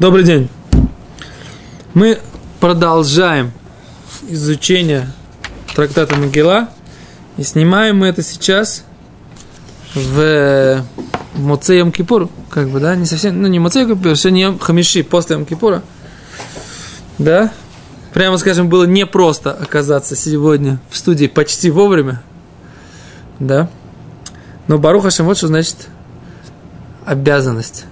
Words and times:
Добрый 0.00 0.24
день. 0.24 0.48
Мы 1.94 2.18
продолжаем 2.58 3.52
изучение 4.28 5.08
трактата 5.76 6.16
Могила. 6.16 6.68
И 7.36 7.44
снимаем 7.44 7.98
мы 7.98 8.08
это 8.08 8.20
сейчас 8.20 8.82
в 9.94 10.84
Моцеем 11.36 11.92
Кипур. 11.92 12.28
Как 12.50 12.70
бы, 12.70 12.80
да, 12.80 12.96
не 12.96 13.06
совсем, 13.06 13.40
ну 13.40 13.46
не 13.46 13.60
Моцеем 13.60 13.88
Кипур, 13.88 14.16
сегодня 14.16 14.58
Хамиши, 14.58 15.04
после 15.04 15.36
Ям 15.36 15.46
Кипура. 15.46 15.84
Да? 17.18 17.52
Прямо 18.12 18.36
скажем, 18.38 18.68
было 18.68 18.86
непросто 18.86 19.52
оказаться 19.52 20.16
сегодня 20.16 20.80
в 20.90 20.96
студии 20.96 21.26
почти 21.28 21.70
вовремя. 21.70 22.20
Да? 23.38 23.70
Но 24.66 24.76
Баруха 24.76 25.10
вот 25.22 25.36
что 25.36 25.46
значит 25.46 25.86
обязанность. 27.06 27.84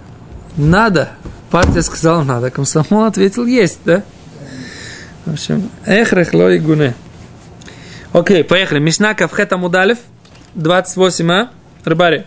Надо. 0.56 1.10
Партия 1.52 1.82
сказала 1.82 2.22
надо. 2.22 2.50
Комсомол 2.50 3.04
ответил 3.04 3.44
есть, 3.44 3.80
да? 3.84 4.02
В 5.26 5.34
общем, 5.34 5.68
эхрех 5.84 6.32
ло 6.32 6.50
и 6.50 6.58
гуне. 6.58 6.94
Окей, 8.14 8.42
поехали. 8.42 8.78
Мишна 8.78 9.12
Кавхета 9.12 9.58
Мудалев, 9.58 9.98
28а. 10.56 11.50
Рыбари. 11.84 12.24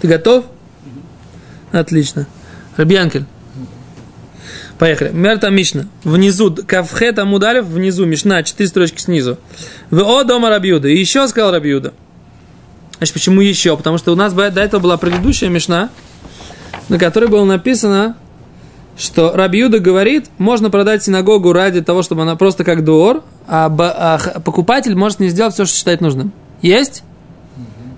Ты 0.00 0.08
готов? 0.08 0.46
Отлично. 1.70 2.26
Рыбьянкель. 2.78 3.26
Поехали. 4.78 5.10
Мерта 5.10 5.50
Мишна. 5.50 5.86
Внизу, 6.02 6.56
Кавхета 6.66 7.26
Мудалев, 7.26 7.66
внизу 7.66 8.06
Мишна, 8.06 8.42
четыре 8.42 8.70
строчки 8.70 9.02
снизу. 9.02 9.36
В 9.90 10.00
О 10.00 10.24
дома 10.24 10.48
Рабиуда. 10.48 10.88
И 10.88 10.96
еще 10.96 11.28
сказал 11.28 11.52
Рабиуда. 11.52 11.92
Значит, 12.96 13.12
почему 13.12 13.42
еще? 13.42 13.76
Потому 13.76 13.98
что 13.98 14.12
у 14.12 14.16
нас 14.16 14.32
до 14.32 14.62
этого 14.62 14.80
была 14.80 14.96
предыдущая 14.96 15.50
Мишна, 15.50 15.90
на 16.88 16.98
которой 16.98 17.28
было 17.28 17.44
написано, 17.44 18.16
что 18.96 19.32
Рабиуда 19.32 19.78
говорит, 19.78 20.26
можно 20.38 20.70
продать 20.70 21.02
синагогу 21.02 21.52
ради 21.52 21.82
того, 21.82 22.02
чтобы 22.02 22.22
она 22.22 22.36
просто 22.36 22.64
как 22.64 22.84
дуор, 22.84 23.22
а, 23.46 23.66
а 23.78 24.40
покупатель 24.40 24.94
может 24.96 25.20
не 25.20 25.28
сделать 25.28 25.54
все, 25.54 25.66
что 25.66 25.76
считает 25.76 26.00
нужным. 26.00 26.32
Есть? 26.62 27.02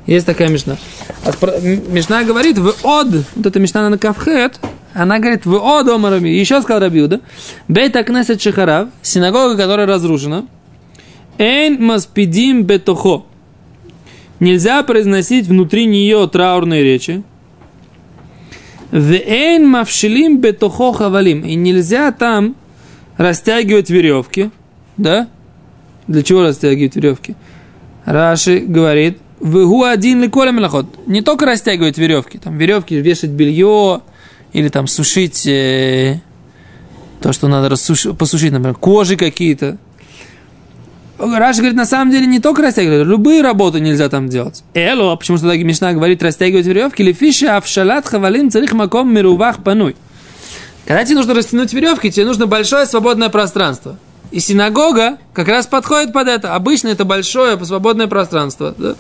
Есть 0.07 0.27
такая 0.27 0.49
мишна. 0.49 0.77
А 1.25 1.33
мишна 1.61 2.25
говорит, 2.25 2.59
в 2.59 2.75
од, 2.83 3.09
вот 3.37 3.47
эта 3.47 3.61
мишна 3.61 3.89
на 3.89 3.99
кавхет, 3.99 4.59
она 4.95 5.19
говорит, 5.19 5.45
в 5.45 5.55
од 5.55 5.87
ома 5.89 6.11
Раби, 6.11 6.37
еще 6.37 6.61
сказал 6.63 6.81
Рабиуда, 6.81 7.21
бейта 7.69 8.03
кнесет 8.03 8.41
шахарав, 8.41 8.89
синагога, 9.03 9.57
которая 9.57 9.87
разрушена, 9.87 10.47
эйн 11.37 11.81
маспидим 11.85 12.65
бетохо, 12.65 13.25
нельзя 14.41 14.83
произносить 14.83 15.47
внутри 15.47 15.85
нее 15.85 16.27
траурные 16.27 16.83
речи, 16.83 17.23
Вейн 18.91 19.69
мавшилим 19.69 20.39
бетохо 20.39 20.93
хавалим. 20.93 21.43
И 21.43 21.55
нельзя 21.55 22.13
там 22.13 22.57
растягивать 23.17 23.91
веревки. 23.91 24.51
Да? 24.97 25.29
Для 26.07 26.23
чего 26.23 26.43
растягивать 26.43 26.97
веревки? 26.97 27.35
Раши 28.05 28.61
говорит, 28.61 29.19
Вегу 29.41 29.85
один 29.85 30.23
ли 30.23 30.29
коля 30.29 30.51
мелоход. 30.51 30.87
Не 31.07 31.23
только 31.23 31.47
растягивать 31.47 31.99
веревки, 31.99 32.39
там 32.39 32.59
веревки 32.59 32.97
вешать 32.97 33.31
белье 33.31 34.01
или 34.53 34.69
там 34.69 34.87
сушить 34.87 35.47
э, 35.47 36.21
то, 37.21 37.33
что 37.33 37.47
надо 37.47 37.69
рассушить, 37.69 38.17
посушить, 38.19 38.53
например, 38.53 38.75
кожи 38.75 39.17
какие-то. 39.17 39.79
Раша 41.19 41.59
говорит, 41.59 41.77
на 41.77 41.85
самом 41.85 42.11
деле 42.13 42.27
не 42.27 42.39
только 42.39 42.63
растягивать, 42.63 43.07
любые 43.07 43.43
работы 43.43 43.81
нельзя 43.81 44.09
там 44.09 44.29
делать. 44.29 44.63
Эло, 44.75 45.15
почему 45.17 45.37
что 45.37 45.49
так 45.49 45.59
Мишна 45.59 45.93
говорит 45.93 46.23
растягивать 46.23 46.67
веревки, 46.67 47.03
или 47.03 47.13
фиша 47.13 47.57
авшалат 47.57 48.07
хавалим 48.07 48.51
царих 48.51 48.73
маком 48.73 49.13
мирувах 49.13 49.63
пануй. 49.65 49.97
Когда 50.87 51.05
тебе 51.05 51.17
нужно 51.17 51.35
растянуть 51.35 51.73
веревки, 51.73 52.11
тебе 52.11 52.25
нужно 52.25 52.47
большое 52.47 52.87
свободное 52.87 53.29
пространство. 53.29 53.99
И 54.31 54.41
синагога 54.41 55.19
как 55.33 55.49
раз 55.49 55.67
подходит 55.67 56.13
под 56.13 56.29
это. 56.29 56.55
Обычно 56.55 56.89
это 56.89 57.05
большое 57.05 57.63
свободное 57.65 58.07
пространство, 58.07 58.75
да, 58.77 58.95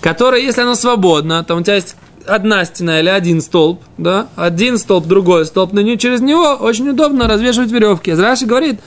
которое, 0.00 0.40
если 0.40 0.62
оно 0.62 0.74
свободно, 0.74 1.44
то 1.44 1.54
у 1.54 1.62
тебя 1.62 1.74
есть 1.74 1.96
одна 2.26 2.64
стена 2.64 3.00
или 3.00 3.08
один 3.08 3.40
столб, 3.40 3.82
да, 3.96 4.28
один 4.36 4.78
столб, 4.78 5.06
другой 5.06 5.46
столб, 5.46 5.72
но 5.72 5.82
через 5.96 6.20
него 6.20 6.54
очень 6.54 6.88
удобно 6.88 7.26
развешивать 7.26 7.72
веревки. 7.72 8.12
Раши 8.12 8.46
говорит, 8.46 8.80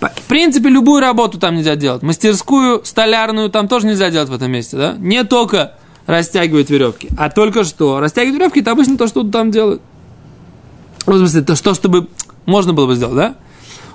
в 0.00 0.22
принципе, 0.28 0.68
любую 0.68 1.00
работу 1.00 1.38
там 1.38 1.56
нельзя 1.56 1.76
делать. 1.76 2.02
Мастерскую, 2.02 2.84
столярную 2.84 3.50
там 3.50 3.66
тоже 3.68 3.86
нельзя 3.86 4.10
делать 4.10 4.28
в 4.28 4.34
этом 4.34 4.50
месте, 4.50 4.76
да? 4.76 4.94
Не 4.98 5.24
только 5.24 5.74
растягивать 6.06 6.70
веревки, 6.70 7.08
а 7.18 7.30
только 7.30 7.64
что. 7.64 8.00
Растягивать 8.00 8.38
веревки– 8.38 8.60
это 8.60 8.70
обычно 8.70 8.96
то, 8.96 9.06
что 9.08 9.24
там 9.24 9.50
делают. 9.50 9.82
В 11.04 11.16
смысле, 11.16 11.42
то, 11.42 11.56
что, 11.56 11.74
чтобы 11.74 12.08
можно 12.46 12.72
было 12.72 12.86
бы 12.86 12.94
сделать, 12.94 13.16
да? 13.16 13.34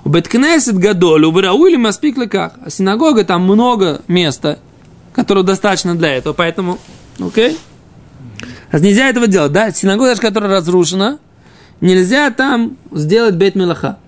У 0.03 0.09
Беткнесет 0.09 0.77
Гадолю, 0.77 1.29
у 1.29 1.39
Рауили 1.39 1.77
Маспик 1.77 2.29
как. 2.29 2.55
А 2.63 2.69
синагога 2.69 3.23
там 3.23 3.43
много 3.43 4.01
места, 4.07 4.59
которого 5.13 5.45
достаточно 5.45 5.95
для 5.95 6.13
этого, 6.13 6.33
поэтому, 6.33 6.79
окей? 7.19 7.57
А 8.71 8.79
нельзя 8.79 9.09
этого 9.09 9.27
делать, 9.27 9.53
да? 9.53 9.71
Синагога, 9.71 10.09
даже 10.09 10.21
которая 10.21 10.51
разрушена, 10.51 11.19
нельзя 11.79 12.29
там 12.31 12.77
сделать 12.91 13.35
бет 13.35 13.55
мелаха. 13.55 13.99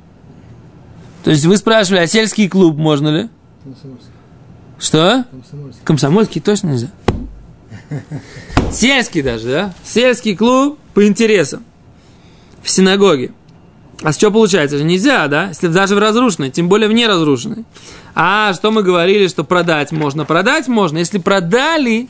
То 1.25 1.31
есть 1.31 1.43
вы 1.45 1.57
спрашивали, 1.57 2.01
а 2.01 2.07
сельский 2.07 2.47
клуб 2.47 2.77
можно 2.77 3.07
ли? 3.07 3.29
Комсомольский. 3.63 4.11
Что? 4.77 5.25
Комсомольский. 5.31 5.81
Комсомольский 5.83 6.41
точно 6.41 6.67
нельзя. 6.67 6.87
Сельский 8.71 9.23
даже, 9.23 9.47
да? 9.47 9.73
Сельский 9.83 10.35
клуб 10.35 10.77
по 10.93 11.07
интересам. 11.07 11.63
В 12.61 12.69
синагоге. 12.69 13.31
А 14.03 14.11
что 14.11 14.29
получается? 14.29 14.83
Нельзя, 14.83 15.27
да? 15.27 15.47
Если 15.47 15.67
даже 15.67 15.95
в 15.95 15.97
разрушенной, 15.97 16.51
тем 16.51 16.69
более 16.69 16.87
в 16.87 16.93
неразрушенной. 16.93 17.65
А 18.13 18.53
что 18.53 18.69
мы 18.69 18.83
говорили, 18.83 19.27
что 19.27 19.43
продать 19.43 19.91
можно? 19.91 20.25
Продать 20.25 20.67
можно. 20.67 20.99
Если 20.99 21.17
продали 21.17 22.07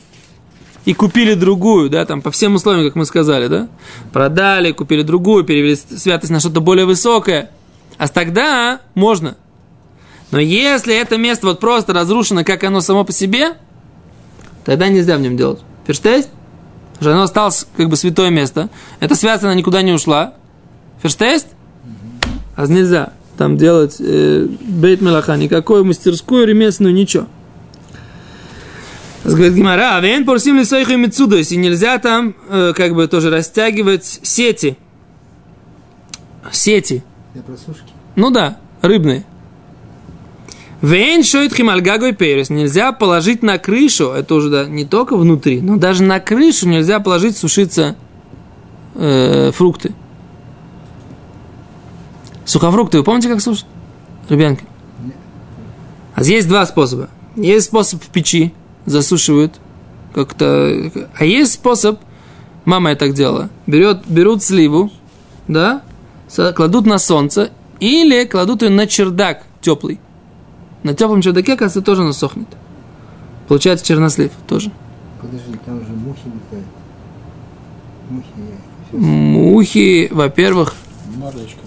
и 0.84 0.92
купили 0.92 1.32
другую, 1.32 1.88
да, 1.88 2.04
там 2.04 2.20
по 2.20 2.30
всем 2.30 2.56
условиям, 2.56 2.84
как 2.84 2.96
мы 2.96 3.06
сказали, 3.06 3.46
да? 3.46 3.68
Продали, 4.12 4.72
купили 4.72 5.00
другую, 5.00 5.44
перевели 5.44 5.74
святость 5.74 6.30
на 6.30 6.38
что-то 6.38 6.60
более 6.60 6.84
высокое– 6.84 7.50
а 7.98 8.08
тогда 8.08 8.80
можно. 8.94 9.36
Но 10.30 10.40
если 10.40 10.94
это 10.94 11.16
место 11.16 11.46
вот 11.46 11.60
просто 11.60 11.92
разрушено, 11.92 12.44
как 12.44 12.64
оно 12.64 12.80
само 12.80 13.04
по 13.04 13.12
себе, 13.12 13.54
тогда 14.64 14.88
нельзя 14.88 15.16
в 15.16 15.20
нем 15.20 15.36
делать. 15.36 15.60
Ферштейст? 15.86 16.28
Потому 16.94 17.02
что 17.02 17.12
оно 17.12 17.22
осталось 17.22 17.66
как 17.76 17.88
бы 17.88 17.96
святое 17.96 18.30
место. 18.30 18.70
Это 19.00 19.14
связано, 19.14 19.54
никуда 19.54 19.82
не 19.82 19.92
ушла. 19.92 20.34
Ферштейст? 21.02 21.46
А 22.56 22.66
нельзя 22.66 23.12
там 23.36 23.56
делать 23.56 23.96
э, 24.00 24.46
бейт 24.46 25.00
мелаха, 25.00 25.36
никакую 25.36 25.84
мастерскую, 25.84 26.46
ремесленную, 26.46 26.94
ничего. 26.94 27.26
Говорит 29.24 29.54
Гимара, 29.54 29.96
а 29.96 30.00
вен 30.00 30.24
порсим 30.24 30.56
лисойху 30.56 30.92
и 30.92 31.36
если 31.36 31.56
нельзя 31.56 31.98
там 31.98 32.34
э, 32.48 32.72
как 32.76 32.94
бы 32.94 33.06
тоже 33.08 33.30
растягивать 33.30 34.20
сети. 34.22 34.78
Сети. 36.52 37.02
Для 37.36 37.42
просушки? 37.42 37.92
Ну 38.14 38.30
да, 38.30 38.56
рыбные. 38.80 39.26
Вейн 40.80 41.22
шоит 41.22 41.52
химальгагой 41.52 42.14
перес. 42.14 42.48
Нельзя 42.48 42.92
положить 42.92 43.42
на 43.42 43.58
крышу, 43.58 44.08
это 44.12 44.34
уже 44.34 44.48
да, 44.48 44.64
не 44.64 44.86
только 44.86 45.18
внутри, 45.18 45.60
но 45.60 45.76
даже 45.76 46.02
на 46.02 46.18
крышу 46.18 46.66
нельзя 46.66 46.98
положить 46.98 47.36
сушиться 47.36 47.94
э, 48.94 49.50
фрукты. 49.52 49.92
Сухофрукты, 52.46 52.96
вы 52.96 53.04
помните, 53.04 53.28
как 53.28 53.42
сушат? 53.42 53.66
Ребенки. 54.30 54.64
А 56.14 56.22
есть 56.22 56.48
два 56.48 56.64
способа. 56.64 57.10
Есть 57.36 57.66
способ 57.66 58.02
в 58.02 58.06
печи, 58.06 58.54
засушивают 58.86 59.56
как-то. 60.14 60.90
А 61.18 61.24
есть 61.26 61.52
способ, 61.52 62.00
мама 62.64 62.90
я 62.90 62.96
так 62.96 63.12
делала, 63.12 63.50
берет, 63.66 64.06
берут 64.06 64.42
сливу, 64.42 64.90
да, 65.48 65.82
кладут 66.54 66.86
на 66.86 66.98
солнце 66.98 67.50
или 67.80 68.24
кладут 68.24 68.62
ее 68.62 68.70
на 68.70 68.86
чердак 68.86 69.44
теплый. 69.60 70.00
На 70.82 70.94
теплом 70.94 71.22
чердаке, 71.22 71.56
кажется, 71.56 71.82
тоже 71.82 72.02
она 72.02 72.12
сохнет. 72.12 72.48
Получается 73.48 73.84
чернослив 73.84 74.30
тоже. 74.46 74.70
Подожди, 75.20 75.58
там 75.64 75.80
же 75.80 75.92
мухи 75.92 76.20
летают. 76.26 76.66
Мухи. 78.10 78.26
Мухи, 78.92 80.08
во-первых. 80.12 80.74
Марлечка 81.16 81.60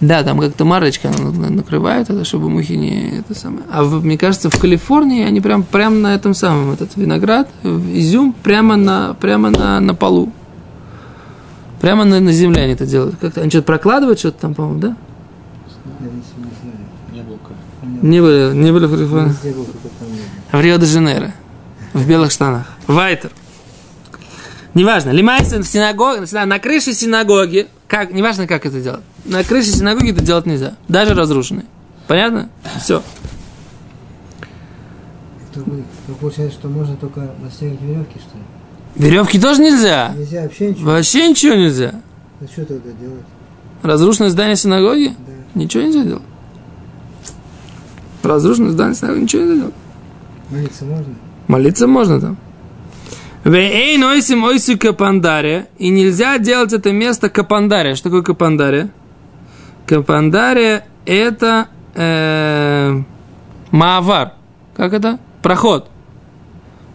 Да, 0.00 0.22
там 0.22 0.40
как-то 0.40 0.64
марочка 0.64 1.10
накрывает 1.10 2.10
это, 2.10 2.24
чтобы 2.24 2.48
мухи 2.48 2.72
не 2.72 3.18
это 3.18 3.34
самое. 3.34 3.62
А 3.70 3.84
в, 3.84 4.04
мне 4.04 4.18
кажется, 4.18 4.50
в 4.50 4.58
Калифорнии 4.58 5.24
они 5.24 5.40
прям, 5.40 5.62
прям 5.62 6.02
на 6.02 6.14
этом 6.14 6.34
самом, 6.34 6.72
этот 6.72 6.96
виноград, 6.96 7.48
изюм 7.62 8.32
прямо 8.32 8.76
на, 8.76 9.14
прямо 9.14 9.50
на, 9.50 9.80
на 9.80 9.94
полу. 9.94 10.32
Прямо 11.80 12.04
на, 12.04 12.20
на 12.20 12.32
земле 12.32 12.62
они 12.62 12.74
это 12.74 12.86
делают. 12.86 13.16
Как-то 13.20 13.40
они 13.40 13.50
что-то 13.50 13.66
прокладывают 13.66 14.18
что-то 14.18 14.40
там, 14.40 14.54
по-моему, 14.54 14.80
да? 14.80 14.96
Не 17.12 17.22
был 17.22 17.38
Не 18.02 18.20
были, 18.20 18.54
не 18.54 18.70
были 18.70 18.86
в 18.86 18.90
Калифорнии. 18.90 19.34
В 20.52 20.60
Рио-де-Жанейро. 20.60 21.32
В 21.94 22.06
белых 22.06 22.30
штанах. 22.30 22.66
Вайтер. 22.86 23.30
Неважно, 24.74 25.10
лимайся 25.10 25.58
в 25.58 25.64
синагоге, 25.64 26.24
на 26.32 26.58
крыше 26.60 26.92
синагоги, 26.92 27.66
как, 27.88 28.12
неважно, 28.12 28.46
как 28.46 28.66
это 28.66 28.80
делать. 28.80 29.00
На 29.24 29.42
крыше 29.42 29.70
синагоги 29.70 30.12
это 30.12 30.22
делать 30.22 30.46
нельзя, 30.46 30.74
даже 30.86 31.14
разрушенной. 31.14 31.64
Понятно? 32.06 32.50
Все. 32.80 33.02
То 35.52 35.64
получается, 36.20 36.58
что 36.58 36.68
можно 36.68 36.96
только 36.96 37.34
растягивать 37.42 37.80
веревки, 37.80 38.20
что 38.20 38.38
ли? 38.38 38.44
Веревки 38.96 39.38
тоже 39.40 39.62
нельзя. 39.62 40.14
Нельзя 40.16 40.42
вообще 40.42 40.70
ничего. 40.70 40.90
Вообще 40.90 41.28
ничего 41.28 41.54
нельзя. 41.54 41.94
Ну 42.40 42.46
что 42.46 42.64
тогда 42.64 42.90
делать? 42.92 43.24
Разрушенное 43.82 44.30
здание 44.30 44.56
синагоги? 44.56 45.14
Да. 45.18 45.60
Ничего 45.60 45.82
нельзя 45.84 46.02
делать. 46.02 46.22
Разрушенное 48.22 48.70
здание 48.70 48.94
синагоги, 48.94 49.22
ничего 49.22 49.42
нельзя 49.42 49.54
делать. 49.56 49.74
Молиться 50.50 50.84
можно? 50.84 51.14
Молиться 51.48 51.86
можно 51.86 52.20
там. 52.20 52.36
Вей 53.44 53.96
нойсим 53.96 54.44
ойсу 54.44 54.78
капандария. 54.78 55.68
И 55.78 55.88
нельзя 55.88 56.38
делать 56.38 56.72
это 56.72 56.92
место 56.92 57.30
капандария. 57.30 57.94
Что 57.94 58.04
такое 58.10 58.22
капандария? 58.22 58.90
Капандария 59.86 60.84
это 61.06 61.68
э, 61.94 63.00
маавар. 63.70 64.34
Как 64.76 64.92
это? 64.92 65.18
Проход. 65.42 65.88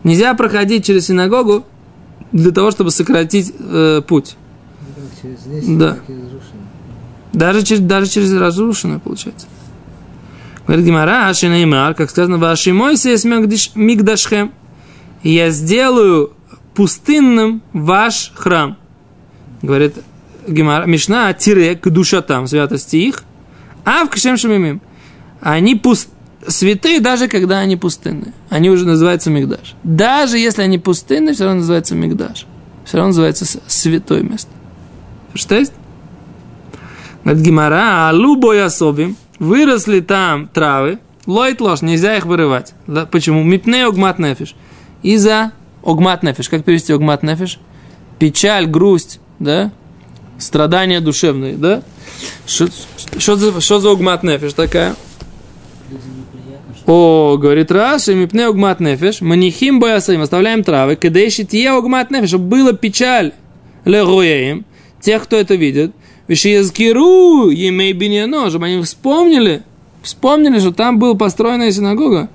Нельзя 0.03 0.33
проходить 0.35 0.85
через 0.85 1.07
синагогу 1.07 1.65
для 2.35 2.51
того, 2.51 2.69
чтобы 2.69 2.91
сократить 2.91 3.53
э, 3.57 4.01
путь. 4.05 4.35
Да. 5.67 5.97
Даже 7.31 7.63
через, 7.63 7.81
даже 7.81 8.07
через 8.07 8.33
разрушенное 8.33 8.99
получается. 8.99 9.47
Говорит 10.67 10.85
Гимара, 10.85 11.29
Ашинаймар, 11.29 11.95
как 11.95 12.09
сказано, 12.09 12.37
Ваши 12.37 12.73
мойся 12.73 13.09
есть 13.09 13.23
мигдашхем. 13.23 14.51
И 15.23 15.31
я 15.31 15.49
сделаю 15.49 16.33
пустынным 16.73 17.61
ваш 17.71 18.33
храм. 18.35 18.77
Говорит 19.61 19.95
Гимара, 20.45 20.85
Мишна, 20.85 21.31
тире 21.33 21.75
к 21.75 21.89
душатам, 21.89 22.47
святости 22.47 22.97
их, 22.97 23.23
а 23.85 24.03
в 24.03 24.09
кшем 24.09 24.35
шамимим. 24.35 24.81
Они 25.39 25.75
пуст, 25.75 26.09
святые, 26.47 26.99
даже 26.99 27.27
когда 27.27 27.59
они 27.59 27.75
пустынны. 27.77 28.33
Они 28.49 28.69
уже 28.69 28.85
называются 28.85 29.29
мигдаш. 29.29 29.75
Даже 29.83 30.37
если 30.37 30.61
они 30.61 30.77
пустынны, 30.77 31.33
все 31.33 31.45
равно 31.45 31.59
называется 31.59 31.95
мигдаш. 31.95 32.45
Все 32.85 32.97
равно 32.97 33.09
называется 33.09 33.45
святое 33.67 34.21
место. 34.21 34.51
Что 35.33 35.55
есть? 35.55 35.73
Говорит 37.23 37.43
Гимара, 37.43 38.09
а 38.09 38.13
лубой 38.13 38.63
особим, 38.63 39.17
выросли 39.39 39.99
там 39.99 40.47
травы, 40.47 40.99
лойт 41.25 41.59
ложь, 41.59 41.81
нельзя 41.81 42.15
их 42.15 42.25
вырывать. 42.25 42.73
Почему? 43.11 43.43
Мипне 43.43 43.85
огмат 43.85 44.19
нефиш. 44.19 44.55
Из-за 45.01 45.51
огмат 45.83 46.21
нефиш. 46.23 46.49
Как 46.49 46.63
перевести 46.63 46.93
огмат 46.93 47.23
нефиш? 47.23 47.59
Печаль, 48.19 48.67
грусть, 48.67 49.19
да? 49.39 49.71
Страдания 50.37 51.01
душевные, 51.01 51.55
да? 51.55 51.81
Что 52.45 53.79
за 53.79 53.91
огмат 53.91 54.21
нефиш 54.21 54.53
такая? 54.53 54.95
О, 56.87 57.37
говорит 57.37 57.71
Раши, 57.71 58.13
мипне 58.13 58.45
огмат 58.45 58.79
нефиш, 58.79 59.21
манихим 59.21 59.79
боясаим, 59.79 60.21
оставляем 60.21 60.63
травы, 60.63 60.95
кадейши 60.95 61.43
тие 61.43 61.71
огмат 61.71 62.11
нефиш, 62.11 62.29
чтобы 62.29 62.45
была 62.45 62.73
печаль 62.73 63.33
легоеем, 63.85 64.65
тех, 65.01 65.23
кто 65.23 65.35
это 65.35 65.55
видит, 65.55 65.93
вишиязкиру 66.27 67.49
емей 67.49 67.93
биньяно, 67.93 68.49
чтобы 68.49 68.67
они 68.67 68.83
вспомнили, 68.83 69.63
вспомнили, 70.03 70.59
что 70.59 70.71
там 70.71 70.99
была 70.99 71.15
построенная 71.15 71.71
синагога. 71.71 72.29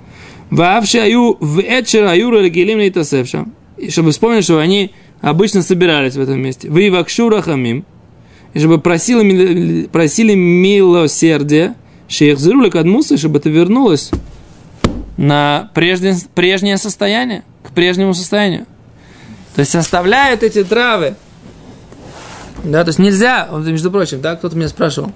Вообще 0.51 1.03
аю 1.03 1.37
в 1.39 1.61
Эчер 1.61 2.07
аюра 2.07 2.43
нейтасевша. 2.43 3.47
И 3.77 3.91
чтобы 3.91 4.11
вспомнили, 4.11 4.41
что 4.41 4.59
они 4.59 4.91
обычно 5.21 5.63
собирались 5.63 6.15
в 6.15 6.21
этом 6.21 6.41
месте. 6.41 6.69
Вы 6.69 6.91
вакшура 6.91 7.41
хамим. 7.41 7.85
И 8.53 8.59
чтобы 8.59 8.79
просили, 8.79 9.87
просили 9.87 10.35
милосердия, 10.35 11.77
шейхзирули 12.09 12.69
кадмусы, 12.69 13.17
чтобы 13.17 13.39
это 13.39 13.49
вернулось 13.49 14.11
на 15.21 15.69
прежде, 15.75 16.17
прежнее 16.35 16.79
состояние, 16.79 17.45
к 17.63 17.73
прежнему 17.73 18.15
состоянию. 18.15 18.65
То 19.55 19.61
есть 19.61 19.75
оставляют 19.75 20.43
эти 20.43 20.65
травы. 20.65 21.15
Да, 22.65 22.85
то 22.85 22.89
есть 22.89 22.99
нельзя, 22.99 23.47
вот, 23.51 23.67
между 23.67 23.91
прочим, 23.91 24.23
да, 24.23 24.35
кто-то 24.35 24.57
меня 24.57 24.69
спрашивал, 24.69 25.13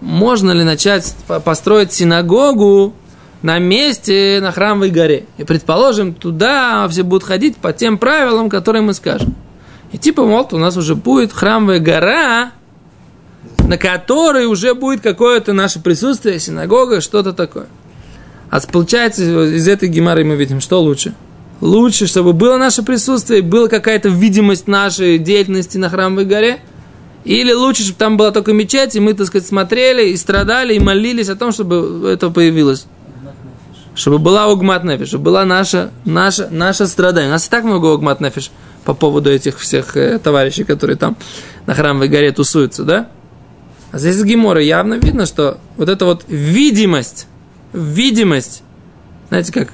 можно 0.00 0.52
ли 0.52 0.62
начать 0.62 1.12
по- 1.26 1.40
построить 1.40 1.92
синагогу 1.92 2.94
на 3.42 3.58
месте 3.58 4.38
на 4.40 4.52
храмовой 4.52 4.90
горе. 4.90 5.26
И 5.38 5.44
предположим, 5.44 6.14
туда 6.14 6.86
все 6.88 7.02
будут 7.02 7.24
ходить 7.24 7.56
по 7.56 7.72
тем 7.72 7.98
правилам, 7.98 8.48
которые 8.48 8.82
мы 8.82 8.94
скажем. 8.94 9.34
И 9.90 9.98
типа, 9.98 10.24
мол, 10.24 10.48
у 10.52 10.58
нас 10.58 10.76
уже 10.76 10.94
будет 10.94 11.32
храмовая 11.32 11.80
гора, 11.80 12.52
на 13.58 13.76
которой 13.76 14.46
уже 14.46 14.74
будет 14.74 15.00
какое-то 15.00 15.52
наше 15.52 15.80
присутствие, 15.80 16.38
синагога, 16.38 17.00
что-то 17.00 17.32
такое. 17.32 17.66
А 18.56 18.60
получается, 18.72 19.22
из 19.22 19.68
этой 19.68 19.90
гемары 19.90 20.24
мы 20.24 20.34
видим, 20.34 20.62
что 20.62 20.80
лучше? 20.80 21.12
Лучше, 21.60 22.06
чтобы 22.06 22.32
было 22.32 22.56
наше 22.56 22.82
присутствие, 22.82 23.42
была 23.42 23.68
какая-то 23.68 24.08
видимость 24.08 24.66
нашей 24.66 25.18
деятельности 25.18 25.76
на 25.76 25.90
храмовой 25.90 26.24
горе, 26.24 26.60
или 27.24 27.52
лучше, 27.52 27.82
чтобы 27.82 27.98
там 27.98 28.16
была 28.16 28.30
только 28.30 28.54
мечеть, 28.54 28.96
и 28.96 29.00
мы, 29.00 29.12
так 29.12 29.26
сказать, 29.26 29.46
смотрели 29.46 30.08
и 30.08 30.16
страдали, 30.16 30.72
и 30.72 30.78
молились 30.78 31.28
о 31.28 31.36
том, 31.36 31.52
чтобы 31.52 32.08
это 32.10 32.30
появилось. 32.30 32.86
Чтобы 33.94 34.18
была 34.18 34.46
угмат 34.46 34.84
нефиш, 34.84 35.08
чтобы 35.08 35.24
была 35.24 35.44
наша, 35.44 35.90
наша, 36.06 36.48
наша 36.50 36.86
страдание. 36.86 37.28
У 37.28 37.32
нас 37.32 37.46
и 37.46 37.50
так 37.50 37.62
много 37.64 37.88
угмат 37.88 38.22
нефиш 38.22 38.50
по 38.84 38.94
поводу 38.94 39.30
этих 39.30 39.58
всех 39.58 39.98
э, 39.98 40.18
товарищей, 40.18 40.64
которые 40.64 40.96
там 40.96 41.18
на 41.66 41.74
храмовой 41.74 42.08
горе 42.08 42.32
тусуются, 42.32 42.84
да? 42.84 43.10
А 43.92 43.98
здесь 43.98 44.16
из 44.16 44.24
Гемора 44.24 44.62
явно 44.62 44.94
видно, 44.94 45.26
что 45.26 45.58
вот 45.76 45.90
эта 45.90 46.06
вот 46.06 46.24
видимость, 46.26 47.26
видимость, 47.76 48.62
знаете 49.28 49.52
как, 49.52 49.72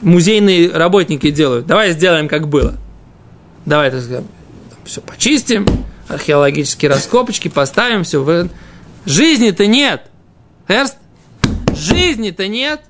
музейные 0.00 0.70
работники 0.70 1.30
делают. 1.30 1.66
Давай 1.66 1.92
сделаем, 1.92 2.28
как 2.28 2.48
было. 2.48 2.74
Давай, 3.66 3.90
так 3.90 4.02
сказать, 4.02 4.24
все 4.84 5.00
почистим, 5.00 5.66
археологические 6.08 6.90
раскопочки 6.90 7.48
поставим, 7.48 8.04
все. 8.04 8.48
Жизни-то 9.06 9.66
нет. 9.66 10.02
Эрст, 10.68 10.96
жизни-то 11.74 12.46
нет. 12.48 12.80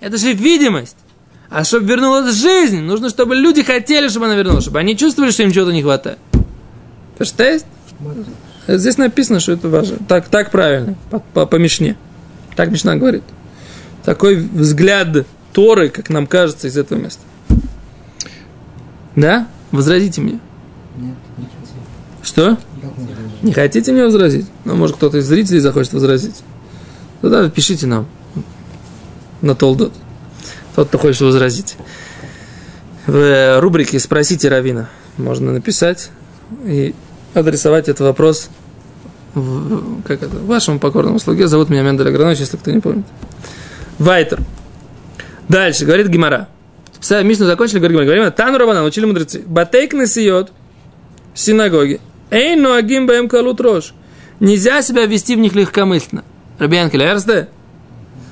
Это 0.00 0.16
же 0.16 0.32
видимость. 0.32 0.96
А 1.48 1.64
чтобы 1.64 1.86
вернулась 1.86 2.34
жизнь, 2.34 2.80
нужно, 2.80 3.10
чтобы 3.10 3.34
люди 3.34 3.62
хотели, 3.62 4.08
чтобы 4.08 4.26
она 4.26 4.34
вернулась, 4.34 4.64
чтобы 4.64 4.78
они 4.78 4.96
чувствовали, 4.96 5.30
что 5.30 5.42
им 5.42 5.52
чего-то 5.52 5.72
не 5.72 5.82
хватает. 5.82 6.18
Есть? 7.18 7.66
Здесь 8.66 8.96
написано, 8.96 9.40
что 9.40 9.52
это 9.52 9.68
важно. 9.68 9.98
Так, 10.08 10.28
так 10.28 10.50
правильно, 10.50 10.94
по, 11.10 11.18
по, 11.18 11.46
по 11.46 11.56
Мишне. 11.56 11.96
Так 12.56 12.70
Мишна 12.70 12.96
говорит. 12.96 13.22
Такой 14.04 14.36
взгляд 14.36 15.26
Торы, 15.52 15.90
как 15.90 16.10
нам 16.10 16.26
кажется, 16.26 16.68
из 16.68 16.76
этого 16.76 16.98
места. 16.98 17.22
Да? 19.16 19.48
Возразите 19.70 20.20
мне. 20.20 20.40
Нет, 20.96 21.14
не 21.36 21.44
хотел. 21.44 21.82
Что? 22.22 22.58
Не 23.42 23.52
хотите 23.52 23.92
мне 23.92 24.04
возразить? 24.04 24.46
Ну, 24.64 24.76
может, 24.76 24.96
кто-то 24.96 25.18
из 25.18 25.26
зрителей 25.26 25.60
захочет 25.60 25.92
возразить. 25.92 26.42
Ну 27.20 27.28
да, 27.28 27.48
пишите 27.50 27.86
нам 27.86 28.06
на 29.40 29.54
Толдот. 29.54 29.92
Тот, 30.74 30.88
кто 30.88 30.98
хочет 30.98 31.20
возразить. 31.20 31.76
В 33.06 33.60
рубрике 33.60 33.98
«Спросите 33.98 34.48
Равина» 34.48 34.88
можно 35.18 35.52
написать 35.52 36.10
и 36.64 36.94
адресовать 37.34 37.88
этот 37.88 38.00
вопрос 38.00 38.48
в, 39.34 40.02
как 40.02 40.22
это, 40.22 40.36
вашему 40.38 40.78
покорному 40.78 41.18
слуге. 41.18 41.48
Зовут 41.48 41.68
меня 41.68 41.82
Мендель 41.82 42.08
Агранович, 42.08 42.40
если 42.40 42.56
кто 42.56 42.70
не 42.70 42.80
помнит. 42.80 43.06
Вайтер. 43.98 44.40
Дальше, 45.48 45.84
говорит 45.84 46.08
Гимара. 46.08 46.48
Мишну 47.22 47.46
закончили, 47.46 47.78
говорит 47.78 47.96
Гимара. 47.96 48.06
Говорим, 48.06 48.32
Тану 48.32 48.58
Равана, 48.58 48.84
учили 48.84 49.04
мудрецы. 49.04 49.42
Батейк 49.46 49.92
насиот 49.92 50.52
в 51.34 51.38
синагоге. 51.38 52.00
Эй, 52.30 52.56
ну 52.56 52.74
агим 52.74 53.06
бэм 53.06 53.28
калут 53.28 53.60
рош. 53.60 53.94
Нельзя 54.40 54.82
себя 54.82 55.06
вести 55.06 55.36
в 55.36 55.38
них 55.38 55.54
легкомысленно. 55.54 56.24
Рабианка, 56.58 56.96
Лерсте? 56.96 57.48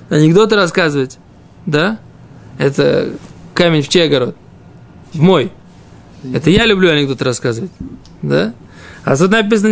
Анекдоты 0.09 0.57
рассказывать. 0.57 1.19
Да? 1.67 1.99
Это 2.59 3.11
камень 3.55 3.83
в 3.83 3.89
чей 3.89 4.07
огород? 4.07 4.37
В 5.13 5.21
мой. 5.21 5.53
Это 6.35 6.51
я 6.51 6.67
люблю 6.67 6.91
анекдоты 6.91 7.25
рассказывать. 7.25 7.71
Да? 8.23 8.55
А 9.05 9.17
тут 9.17 9.31
написано. 9.31 9.69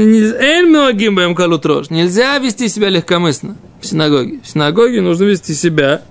Нельзя 1.90 2.38
вести 2.38 2.68
себя 2.68 2.88
легкомысленно 2.88 3.56
в 3.80 3.86
синагоге. 3.86 4.40
В 4.42 4.48
синагоге 4.48 5.00
нужно 5.00 5.24
вести 5.24 5.54
себя, 5.54 6.02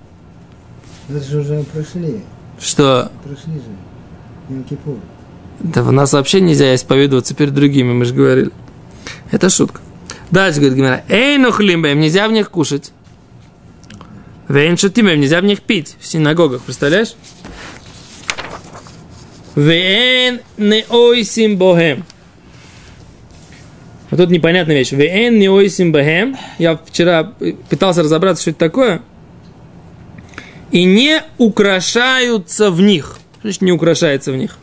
Это 1.08 1.20
же 1.24 1.38
уже 1.40 1.64
прошли. 1.72 2.22
что 2.60 3.10
Прошли 3.24 3.54
же. 3.54 3.64
Йом 4.48 4.64
Кипур. 4.64 4.98
Да 5.60 5.82
у 5.82 5.90
нас 5.90 6.12
вообще 6.12 6.40
нельзя 6.40 6.74
исповедоваться 6.74 7.34
перед 7.34 7.52
другими, 7.52 7.92
мы 7.92 8.04
же 8.04 8.14
говорили. 8.14 8.50
Это 9.30 9.48
шутка. 9.50 9.80
Дальше 10.30 10.60
говорит 10.60 10.76
Гимара. 10.78 11.04
Эй, 11.08 11.38
ну 11.38 11.50
хлимбаем, 11.50 11.98
нельзя 12.00 12.28
в 12.28 12.32
них 12.32 12.50
кушать. 12.50 12.92
Вейн 14.48 14.76
шатимаем, 14.76 15.20
нельзя 15.20 15.40
в 15.40 15.44
них 15.44 15.60
пить. 15.62 15.96
В 16.00 16.06
синагогах, 16.06 16.62
представляешь? 16.62 17.14
Вен 19.56 20.40
не 20.56 20.84
ойсим 20.88 21.56
бохем. 21.56 22.04
Вот 24.10 24.16
тут 24.16 24.30
непонятная 24.30 24.76
вещь. 24.76 24.92
Вен 24.92 25.38
не 25.38 25.48
ойсим 25.50 25.92
бохем. 25.92 26.36
Я 26.58 26.78
вчера 26.84 27.32
пытался 27.68 28.02
разобраться, 28.02 28.42
что 28.42 28.50
это 28.50 28.60
такое. 28.60 29.02
И 30.70 30.84
не 30.84 31.22
украшаются 31.36 32.70
в 32.70 32.80
них. 32.80 33.18
Что 33.32 33.42
значит 33.42 33.62
не 33.62 33.72
украшается 33.72 34.32
в 34.32 34.36
них? 34.36 34.58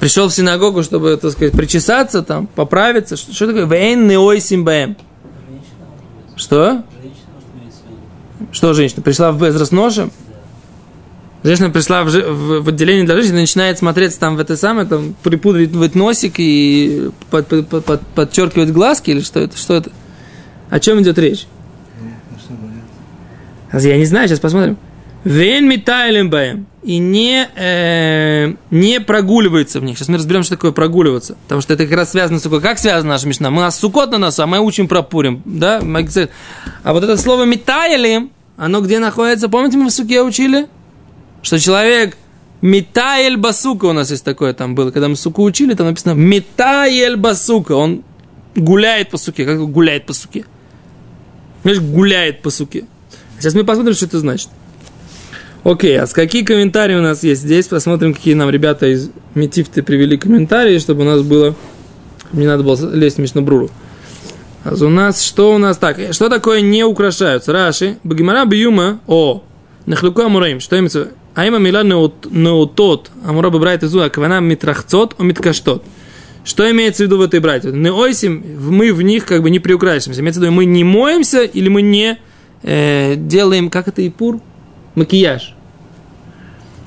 Пришел 0.00 0.28
в 0.28 0.32
синагогу, 0.32 0.82
чтобы, 0.82 1.16
так 1.16 1.30
сказать, 1.32 1.52
причесаться 1.52 2.22
там, 2.22 2.46
поправиться. 2.46 3.16
Что, 3.16 3.32
что 3.32 3.46
такое? 3.46 3.66
Вен 3.66 4.08
не 4.08 4.16
ойсим 4.16 4.64
бохем. 4.64 4.96
Что? 6.36 6.82
Что 8.50 8.72
женщина? 8.72 9.02
Пришла 9.02 9.30
в 9.30 9.40
Безрас 9.40 9.70
ножем? 9.70 10.10
Женщина 11.42 11.70
пришла 11.70 12.04
в, 12.04 12.08
в, 12.08 12.62
в 12.62 12.68
отделение 12.68 13.04
для 13.04 13.16
женщин 13.16 13.34
начинает 13.34 13.78
смотреться 13.78 14.20
там 14.20 14.36
в 14.36 14.40
это 14.40 14.56
самое, 14.56 14.86
там 14.86 15.14
припудривать 15.22 15.94
носик 15.94 16.34
и 16.36 17.10
под, 17.30 17.48
под, 17.48 17.68
под, 17.68 17.84
под, 17.84 18.06
подчеркивать 18.08 18.70
глазки 18.70 19.10
или 19.10 19.20
что 19.20 19.40
это? 19.40 19.56
Что 19.56 19.74
это? 19.74 19.90
О 20.68 20.78
чем 20.80 21.00
идет 21.00 21.18
речь? 21.18 21.46
Я 23.72 23.96
не 23.96 24.04
знаю, 24.04 24.28
сейчас 24.28 24.40
посмотрим. 24.40 24.76
Вен 25.24 25.68
метайлем 25.68 26.30
баем. 26.30 26.66
И 26.82 26.98
не, 26.98 27.46
э, 27.56 28.54
не 28.70 29.00
прогуливается 29.00 29.80
в 29.80 29.84
них. 29.84 29.98
Сейчас 29.98 30.08
мы 30.08 30.16
разберем, 30.16 30.42
что 30.42 30.56
такое 30.56 30.72
прогуливаться. 30.72 31.36
Потому 31.42 31.60
что 31.60 31.74
это 31.74 31.84
как 31.84 31.94
раз 31.94 32.10
связано 32.12 32.38
с 32.38 32.42
сукой. 32.42 32.62
Как 32.62 32.78
связана 32.78 33.12
наша 33.12 33.28
мечта? 33.28 33.50
Мы 33.50 33.60
нас 33.60 33.78
сукот 33.78 34.10
на 34.10 34.18
нас, 34.18 34.38
а 34.38 34.46
мы 34.46 34.60
учим 34.60 34.88
про 34.88 35.02
Пурим. 35.02 35.42
Да? 35.44 35.82
А 36.82 36.92
вот 36.92 37.04
это 37.04 37.16
слово 37.18 37.44
метайлем, 37.44 38.30
оно 38.56 38.80
где 38.80 38.98
находится? 38.98 39.50
Помните, 39.50 39.76
мы 39.76 39.88
в 39.88 39.90
суке 39.90 40.22
учили? 40.22 40.68
Что 41.42 41.58
человек 41.58 42.16
Метаэль 42.62 43.36
Басука 43.36 43.86
у 43.86 43.92
нас 43.92 44.10
есть 44.10 44.24
такое 44.24 44.52
там 44.52 44.74
было. 44.74 44.90
Когда 44.90 45.08
мы 45.08 45.16
суку 45.16 45.42
учили, 45.42 45.74
там 45.74 45.86
написано 45.86 46.12
Метаэль 46.12 47.16
Басука. 47.16 47.72
Он 47.72 48.02
гуляет 48.54 49.10
по 49.10 49.16
суке. 49.16 49.44
Как 49.44 49.60
гуляет 49.70 50.06
по 50.06 50.12
суке? 50.12 50.44
Знаешь, 51.62 51.80
гуляет 51.80 52.42
по 52.42 52.50
суке. 52.50 52.84
Сейчас 53.38 53.54
мы 53.54 53.64
посмотрим, 53.64 53.94
что 53.94 54.06
это 54.06 54.18
значит. 54.18 54.48
Окей, 55.62 55.98
а 55.98 56.06
с 56.06 56.12
какие 56.12 56.42
комментарии 56.42 56.94
у 56.94 57.02
нас 57.02 57.22
есть 57.22 57.42
здесь? 57.42 57.66
Посмотрим, 57.66 58.14
какие 58.14 58.34
нам 58.34 58.48
ребята 58.50 58.86
из 58.86 59.10
Метифты 59.34 59.82
привели 59.82 60.16
комментарии, 60.16 60.78
чтобы 60.78 61.02
у 61.02 61.04
нас 61.04 61.22
было... 61.22 61.54
Не 62.32 62.46
надо 62.46 62.62
было 62.62 62.94
лезть 62.94 63.16
в 63.16 63.20
Мишнабруру. 63.20 63.70
А 64.64 64.74
у 64.74 64.88
нас, 64.88 65.22
что 65.22 65.54
у 65.54 65.58
нас 65.58 65.78
так? 65.78 65.98
Что 66.12 66.28
такое 66.28 66.60
не 66.60 66.84
украшаются? 66.84 67.52
Раши, 67.52 67.98
Багимара 68.04 68.44
Бьюма, 68.44 69.00
о, 69.06 69.42
Нахлюку 69.86 70.22
Амураим, 70.22 70.60
что 70.60 70.78
имеется? 70.78 71.10
Аима 71.34 71.58
мила 71.58 71.82
неутот, 71.84 73.10
Амура 73.24 73.50
брайт 73.50 73.84
изу, 73.84 74.00
аквана 74.00 74.40
митрахцот, 74.40 75.14
о 75.18 75.22
миткаштот. 75.22 75.84
Что 76.44 76.70
имеется 76.70 77.04
в 77.04 77.06
виду 77.06 77.18
в 77.18 77.20
этой 77.20 77.38
братье? 77.40 77.70
Не 77.70 77.90
ойсим, 77.90 78.42
мы 78.70 78.92
в 78.92 79.02
них 79.02 79.26
как 79.26 79.42
бы 79.42 79.50
не 79.50 79.58
приукрашиваемся. 79.58 80.20
Имеется 80.20 80.40
в 80.40 80.42
виду, 80.42 80.52
мы 80.52 80.64
не 80.64 80.84
моемся 80.84 81.42
или 81.42 81.68
мы 81.68 81.82
не 81.82 82.18
э, 82.62 83.14
делаем, 83.16 83.70
как 83.70 83.88
это 83.88 84.06
ипур? 84.06 84.40
Макияж. 84.94 85.54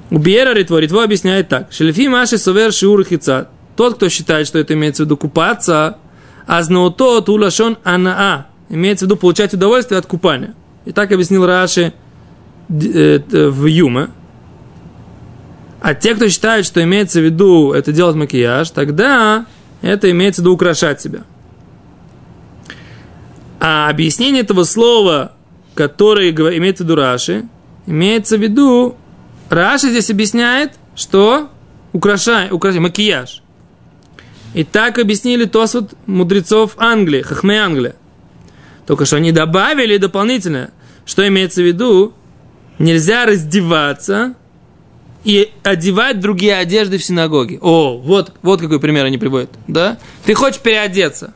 У 0.10 0.18
Биера 0.18 0.54
Ритво, 0.54 0.80
Ритво 0.80 1.04
объясняет 1.04 1.50
так. 1.50 1.72
Шельфи 1.72 2.08
Маши 2.08 2.38
Совер 2.38 2.74
Шиур 2.74 3.04
Хица. 3.04 3.50
Тот, 3.76 3.96
кто 3.96 4.10
считает, 4.10 4.48
что 4.48 4.60
это 4.60 4.74
имеется 4.74 5.04
в 5.04 5.06
виду 5.06 5.18
купаться, 5.18 5.98
а 6.46 6.62
знаутот 6.62 7.30
улашон 7.30 7.78
анаа. 7.84 8.48
Имеется 8.70 9.06
в 9.06 9.08
виду 9.08 9.18
получать 9.18 9.54
удовольствие 9.54 9.98
от 9.98 10.06
купания. 10.06 10.54
И 10.86 10.92
так 10.92 11.12
объяснил 11.12 11.46
Раши 11.46 11.94
в 12.68 13.66
Юме. 13.66 14.10
А 15.84 15.96
те, 15.96 16.16
кто 16.16 16.30
считает, 16.30 16.66
что 16.66 16.82
имеется 16.82 17.20
в 17.20 17.26
виду 17.26 17.74
это 17.74 17.92
делать 17.92 18.16
макияж, 18.16 18.70
тогда 18.70 19.46
это 19.82 20.10
имеется 20.12 20.42
в 20.42 20.46
виду 20.46 20.54
украшать 20.54 21.02
себя. 21.02 21.24
А 23.60 23.90
объяснение 23.90 24.44
этого 24.44 24.64
слова, 24.64 25.34
которое 25.76 26.32
имеется 26.32 26.84
в 26.84 26.88
виду 26.88 26.96
Раши, 26.96 27.50
имеется 27.86 28.38
в 28.38 28.42
виду, 28.42 28.96
Раши 29.50 29.90
здесь 29.90 30.10
объясняет, 30.10 30.72
что 30.96 31.50
украшай, 31.92 32.50
украшай, 32.50 32.80
макияж. 32.80 33.44
И 34.54 34.64
так 34.64 34.98
объяснили 35.00 35.44
Тосут 35.44 35.96
мудрецов 36.06 36.76
Англии, 36.78 37.24
Хахме 37.24 37.62
Англия. 37.62 37.96
Только 38.86 39.04
что 39.04 39.18
они 39.18 39.34
добавили 39.34 39.98
дополнительно, 39.98 40.70
что 41.06 41.28
имеется 41.28 41.62
в 41.62 41.66
виду, 41.66 42.14
нельзя 42.80 43.26
раздеваться 43.26 44.36
и 45.24 45.52
одевать 45.64 46.20
другие 46.20 46.56
одежды 46.56 46.98
в 46.98 47.04
синагоге. 47.04 47.60
О, 47.62 47.98
вот, 47.98 48.34
вот 48.42 48.62
какой 48.62 48.80
пример 48.80 49.06
они 49.06 49.18
приводят. 49.18 49.50
Да? 49.68 49.98
Ты 50.26 50.34
хочешь 50.34 50.60
переодеться. 50.60 51.34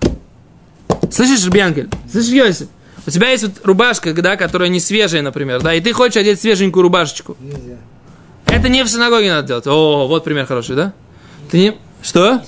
Слышишь, 1.12 1.48
Бьянкель? 1.48 1.90
Слышишь, 2.12 2.32
Йосип? 2.32 2.70
У 3.06 3.10
тебя 3.10 3.30
есть 3.30 3.44
вот 3.44 3.54
рубашка, 3.64 4.14
да, 4.14 4.36
которая 4.36 4.68
не 4.70 4.82
свежая, 4.82 5.22
например, 5.22 5.62
да, 5.62 5.74
и 5.74 5.80
ты 5.80 5.94
хочешь 5.94 6.18
одеть 6.18 6.42
свеженькую 6.42 6.84
рубашечку. 6.84 7.38
Нельзя. 7.40 7.78
Это 8.46 8.68
не 8.68 8.84
в 8.84 8.90
синагоге 8.90 9.30
надо 9.30 9.48
делать. 9.48 9.68
О, 9.68 10.08
вот 10.08 10.24
пример 10.26 10.46
хороший, 10.46 10.76
да? 10.76 10.94
Ты 11.50 11.60
не... 11.60 11.76
Что? 12.02 12.42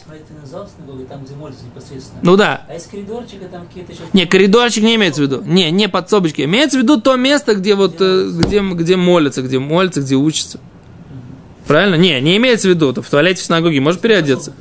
там, 1.10 1.26
где 1.26 1.36
молятся 1.36 1.66
непосредственно. 1.66 2.22
Ну 2.24 2.38
да. 2.38 2.66
А 2.70 2.76
из 2.76 2.86
коридорчика 2.86 3.46
там 3.46 3.66
какие-то 3.68 3.92
еще... 3.92 4.04
Не, 4.14 4.26
коридорчик 4.26 4.84
не 4.84 4.96
имеется 4.96 5.22
в 5.22 5.26
виду. 5.26 5.42
Не, 5.46 5.72
не 5.72 5.90
подсобочки. 5.90 6.44
Имеется 6.44 6.78
в 6.78 6.82
виду 6.82 7.02
то 7.02 7.16
место, 7.16 7.56
где 7.56 7.76
вот, 7.76 7.96
э, 8.00 8.30
где, 8.30 8.62
где 8.62 8.96
молятся, 8.96 9.42
где 9.42 9.60
молятся, 9.60 10.02
где 10.02 10.16
учатся. 10.16 10.60
Правильно? 11.70 11.94
Не, 11.94 12.20
не 12.20 12.38
имеется 12.38 12.68
в 12.68 12.72
виду. 12.72 12.92
То 12.94 13.04
в 13.04 13.10
туалете 13.12 13.44
в 13.44 13.46
синагоге 13.46 13.80
можешь 13.80 14.02
переодеться. 14.02 14.56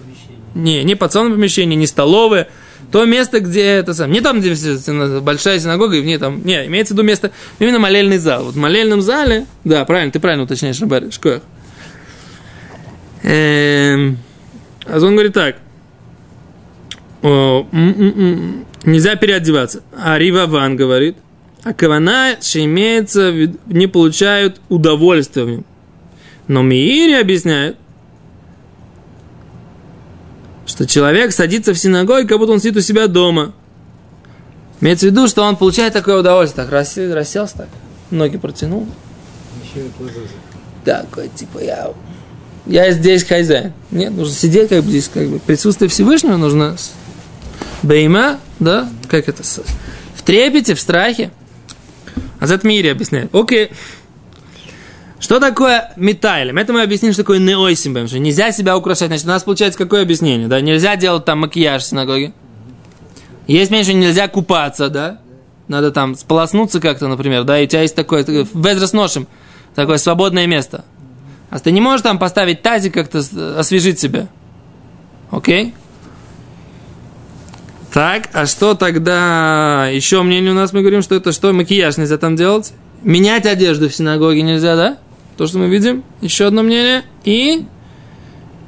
Не, 0.55 0.85
не 0.85 0.95
подсобное 0.95 1.37
помещение, 1.37 1.75
не 1.75 1.87
столовое. 1.87 2.49
То 2.93 3.07
место, 3.07 3.41
где 3.41 3.65
это 3.65 3.95
сам. 3.95 4.13
Не 4.13 4.21
там, 4.21 4.41
где 4.43 4.55
большая 5.21 5.59
синагога, 5.59 5.97
и 5.97 6.03
в 6.03 6.05
ней 6.05 6.19
там. 6.19 6.45
Не, 6.45 6.67
имеется 6.67 6.93
в 6.93 6.99
виду 6.99 7.07
место, 7.07 7.31
именно 7.61 7.79
молельный 7.79 8.19
зал. 8.19 8.45
Вот 8.45 8.57
в 8.57 8.59
молельном 8.59 9.01
зале, 9.01 9.47
да, 9.65 9.87
правильно, 9.87 10.13
ты 10.13 10.21
правильно 10.21 10.45
уточняешь, 10.45 10.79
Рабар, 10.83 11.11
Шкоях. 11.11 11.41
Эм, 13.23 14.19
а 14.85 14.99
он 14.99 15.13
говорит 15.13 15.33
так. 15.33 15.57
О, 17.23 17.67
нельзя 18.85 19.17
переодеваться. 19.17 19.83
А 19.97 20.19
Рива 20.19 20.45
Ван 20.45 20.77
говорит, 20.77 21.17
а 21.65 21.73
кавана, 21.73 22.37
что 22.39 22.63
имеется, 22.63 23.33
не 23.65 23.87
получают 23.87 24.61
удовольствия 24.69 25.45
в 25.45 25.49
нем. 25.49 25.65
Но 26.49 26.63
Миири 26.63 27.21
объясняет, 27.21 27.77
что 30.67 30.87
человек 30.87 31.33
садится 31.33 31.75
в 31.75 31.79
синагоге, 31.79 32.27
как 32.27 32.39
будто 32.39 32.53
он 32.53 32.61
сидит 32.61 32.79
у 32.79 32.81
себя 32.81 33.07
дома. 33.07 33.55
Имеется 34.81 35.07
в 35.07 35.11
виду, 35.11 35.29
что 35.29 35.43
он 35.43 35.57
получает 35.57 35.93
такое 35.93 36.19
удовольствие. 36.19 36.65
Так 36.65 36.73
рассел, 36.73 37.15
расселся 37.15 37.59
так, 37.59 37.69
ноги 38.11 38.39
протянул. 38.39 38.87
Такой, 40.85 41.29
типа, 41.29 41.59
я, 41.59 41.93
я 42.67 42.93
здесь 42.93 43.25
хозяин. 43.25 43.73
Нет, 43.91 44.13
нужно 44.13 44.35
сидеть 44.35 44.71
как 44.71 44.85
бы 44.85 44.91
здесь, 44.91 45.11
как 45.13 45.29
бы. 45.29 45.39
Присутствие 45.41 45.89
Всевышнего 45.89 46.37
нужно 46.37 46.77
бейма, 47.83 48.39
да, 48.59 48.89
как 49.09 49.29
это, 49.29 49.43
в 49.43 50.23
трепете, 50.23 50.75
в 50.75 50.81
страхе. 50.81 51.31
А 52.41 52.47
за 52.47 52.55
это 52.55 52.67
Мири 52.67 52.89
объясняет. 52.89 53.35
Окей. 53.35 53.71
Что 55.21 55.41
такое 55.41 55.93
метайлем? 55.97 56.59
Это 56.59 56.73
мы 56.73 56.83
объяснили, 56.83 57.13
что 57.13 57.23
такое 57.23 57.39
неойсимбем, 57.41 58.07
что 58.07 58.19
нельзя 58.19 58.53
себя 58.53 58.77
украшать. 58.77 59.09
Значит, 59.09 59.27
у 59.27 59.29
нас 59.31 59.43
получается 59.43 59.79
какое 59.79 60.03
объяснение? 60.03 60.47
Да? 60.47 60.61
Нельзя 60.61 60.97
делать 60.97 61.25
там 61.25 61.41
макияж 61.41 61.83
в 61.83 61.87
синагоге. 61.87 62.33
Есть 63.49 63.71
меньше, 63.71 63.95
нельзя 63.95 64.29
купаться, 64.29 64.91
да? 64.91 65.19
Надо 65.67 65.91
там 65.91 66.15
сполоснуться 66.15 66.81
как-то, 66.81 67.09
например, 67.09 67.45
да, 67.45 67.59
и 67.61 67.65
у 67.65 67.69
тебя 67.69 67.83
есть 67.83 67.95
такое, 67.95 68.25
в 68.25 68.95
ношем, 68.95 69.27
такое 69.75 69.99
свободное 69.99 70.47
место. 70.47 70.85
А 71.51 71.59
ты 71.59 71.73
не 71.73 71.81
можешь 71.81 72.03
там 72.03 72.19
поставить 72.19 72.63
тазик 72.63 72.95
как-то 72.95 73.23
с- 73.23 73.59
освежить 73.59 73.99
себя. 73.99 74.29
Окей? 75.31 75.75
Так, 77.93 78.29
а 78.35 78.47
что 78.47 78.75
тогда? 78.75 79.89
Еще 79.89 80.23
мнение 80.23 80.53
у 80.53 80.55
нас, 80.55 80.73
мы 80.73 80.81
говорим, 80.81 81.03
что 81.03 81.15
это 81.15 81.33
что, 81.33 81.53
макияж 81.53 81.97
нельзя 81.97 82.19
там 82.19 82.37
делать? 82.37 82.73
Менять 83.03 83.47
одежду 83.47 83.89
в 83.89 83.95
синагоге 83.95 84.43
нельзя, 84.43 84.77
да? 84.77 84.99
То, 85.39 85.47
что 85.47 85.59
мы 85.59 85.69
видим. 85.69 86.03
Еще 86.21 86.47
одно 86.47 86.65
мнение. 86.65 87.05
И 87.25 87.65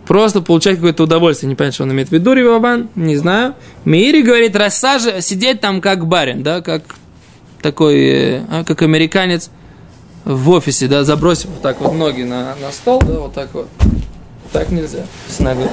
просто 0.07 0.41
получать 0.41 0.77
какое-то 0.77 1.03
удовольствие. 1.03 1.49
Не 1.49 1.57
понятно, 1.57 1.75
что 1.75 1.83
он 1.83 1.93
имеет 1.93 2.11
в 2.11 2.13
виду, 2.13 2.33
Ривабан, 2.33 2.89
не 2.95 3.17
знаю. 3.17 3.55
Мири 3.85 4.23
говорит, 4.23 4.55
рассажи, 4.55 5.21
сидеть 5.21 5.61
там 5.61 5.81
как 5.81 6.07
барин, 6.07 6.45
да, 6.45 6.61
как 6.61 6.83
такой, 7.61 7.99
э, 7.99 8.43
а, 8.49 8.65
как 8.65 8.83
американец 8.83 9.51
в 10.25 10.49
офисе, 10.51 10.87
да, 10.87 11.03
забросив 11.03 11.51
вот 11.51 11.63
так 11.63 11.81
вот 11.81 11.93
ноги 11.93 12.23
на, 12.23 12.55
на 12.63 12.71
стол, 12.71 13.01
да, 13.01 13.19
вот 13.19 13.35
так 13.35 13.53
вот. 13.53 13.69
Так 14.53 14.71
нельзя 14.71 15.05
в 15.27 15.33
синагоге. 15.33 15.71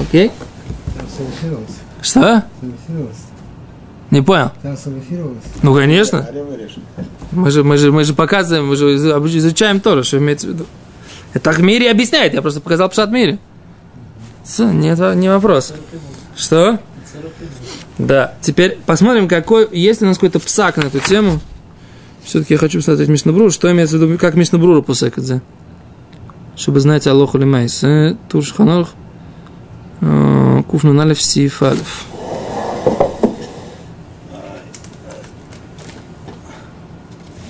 Окей? 0.00 0.30
Что? 2.02 2.44
Не 4.10 4.22
понял. 4.22 4.52
Ну, 5.62 5.74
конечно. 5.74 6.28
Мы 7.32 7.50
же, 7.50 7.64
мы 7.64 7.76
же, 7.76 7.90
мы 7.92 8.04
же 8.04 8.14
показываем, 8.14 8.68
мы 8.68 8.76
же 8.76 8.94
изучаем 8.96 9.80
тоже, 9.80 10.04
что 10.04 10.18
имеется 10.18 10.46
в 10.46 10.50
виду. 10.50 10.66
Это 11.32 11.44
так 11.44 11.58
Мири 11.58 11.86
объясняет, 11.86 12.32
я 12.32 12.40
просто 12.40 12.60
показал 12.60 12.88
пшат 12.88 13.10
Мири. 13.10 13.38
Все, 14.44 14.70
нет, 14.70 14.98
не 15.16 15.28
вопрос. 15.28 15.74
Что? 16.36 16.78
Да. 17.98 18.34
Теперь 18.40 18.78
посмотрим, 18.86 19.26
какой, 19.26 19.68
есть 19.72 20.00
ли 20.00 20.06
у 20.06 20.08
нас 20.08 20.18
какой-то 20.18 20.38
псак 20.38 20.76
на 20.76 20.84
эту 20.86 21.00
тему. 21.00 21.40
Все-таки 22.24 22.54
я 22.54 22.58
хочу 22.58 22.78
посмотреть 22.78 23.08
Мишнабрур. 23.08 23.52
Что 23.52 23.70
имеется 23.72 23.98
в 23.98 24.02
виду, 24.02 24.18
как 24.18 24.34
Мишнабрура 24.34 24.82
пусакадзе? 24.82 25.42
Чтобы 26.56 26.80
знать 26.80 27.06
Аллаху 27.06 27.38
Лимайс. 27.38 27.84
Тур 28.28 28.44
Шханорх. 28.44 28.90
Куфну 30.00 30.92
Налев 30.92 31.20
Сиф 31.20 31.62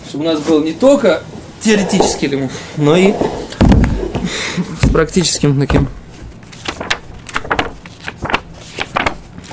Чтобы 0.09 0.25
у 0.25 0.27
нас 0.27 0.41
был 0.41 0.63
не 0.63 0.73
только 0.73 1.23
теоретический 1.61 2.29
лиму, 2.29 2.51
но 2.77 2.97
и 2.97 3.13
с 4.83 4.89
практическим 4.91 5.59
таким. 5.59 5.89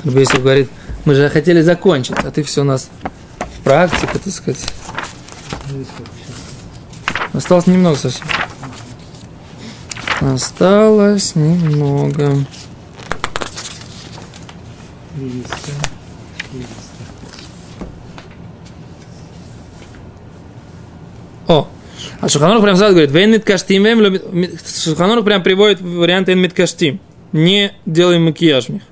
Рабейсов 0.04 0.42
говорит, 0.42 0.70
мы 1.04 1.14
же 1.14 1.28
хотели 1.28 1.60
закончить, 1.62 2.16
а 2.16 2.30
ты 2.30 2.42
все 2.42 2.60
у 2.60 2.64
нас 2.64 2.88
практика, 3.64 4.18
так 4.18 4.32
сказать. 4.32 4.64
Осталось 7.32 7.66
немного 7.66 7.96
совсем. 7.96 8.26
Осталось 10.20 11.34
немного. 11.34 12.46
О, 15.16 16.83
а 22.24 22.28
Шуханур 22.30 22.62
прям 22.62 22.74
сразу 22.74 22.94
говорит, 22.94 23.10
вен 23.10 23.32
миткаштим, 23.32 23.84
Шуханур 24.82 25.22
прям 25.22 25.42
приводит 25.42 25.82
вариант 25.82 26.28
вен 26.28 26.38
миткаштим. 26.38 26.98
Не 27.32 27.72
делаем 27.84 28.24
макияж 28.24 28.64
в 28.64 28.68
них. 28.70 28.82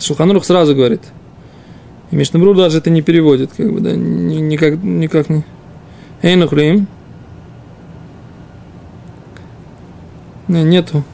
Шуханур 0.00 0.42
сразу 0.42 0.74
говорит. 0.74 1.02
И 2.10 2.16
Мишнабру 2.16 2.54
даже 2.54 2.78
это 2.78 2.88
не 2.88 3.02
переводит, 3.02 3.50
как 3.54 3.70
бы, 3.70 3.80
да, 3.80 3.94
никак, 3.94 4.82
никак 4.82 5.28
не. 5.28 5.44
Эйнухлим. 6.22 6.86
Не, 10.48 10.62
нету. 10.62 11.04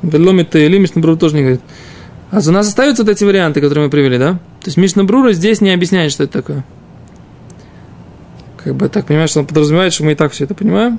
Веломит 0.00 0.56
или 0.56 0.78
Мишнабру 0.78 1.18
тоже 1.18 1.34
не 1.34 1.42
говорит. 1.42 1.60
А 2.30 2.38
у 2.38 2.50
нас 2.52 2.68
остаются 2.68 3.02
вот 3.02 3.12
эти 3.12 3.22
варианты, 3.22 3.60
которые 3.60 3.84
мы 3.84 3.90
привели, 3.90 4.16
да? 4.16 4.32
То 4.60 4.68
есть 4.68 4.78
Мишнабрура 4.78 5.32
здесь 5.32 5.60
не 5.60 5.74
объясняет, 5.74 6.10
что 6.10 6.24
это 6.24 6.32
такое. 6.32 6.64
Как 8.66 8.74
бы 8.74 8.88
так 8.88 9.06
понимаешь, 9.06 9.30
что 9.30 9.38
он 9.38 9.46
подразумевает, 9.46 9.92
что 9.92 10.02
мы 10.02 10.12
и 10.12 10.14
так 10.16 10.32
все 10.32 10.42
это 10.42 10.52
понимаем. 10.52 10.98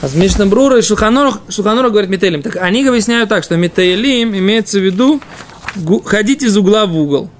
А 0.00 0.06
с 0.06 0.14
Мишнабрура 0.14 0.78
и 0.78 0.82
Шуханора, 0.82 1.40
Шуханора 1.48 1.90
говорит 1.90 2.08
Митейлим. 2.08 2.40
Так 2.40 2.54
они 2.60 2.86
объясняют 2.86 3.28
так, 3.28 3.42
что 3.42 3.56
Митейлим 3.56 4.32
имеется 4.32 4.78
в 4.78 4.84
виду 4.84 5.20
ходить 6.04 6.44
из 6.44 6.56
угла 6.56 6.86
в 6.86 6.96
угол. 6.96 7.30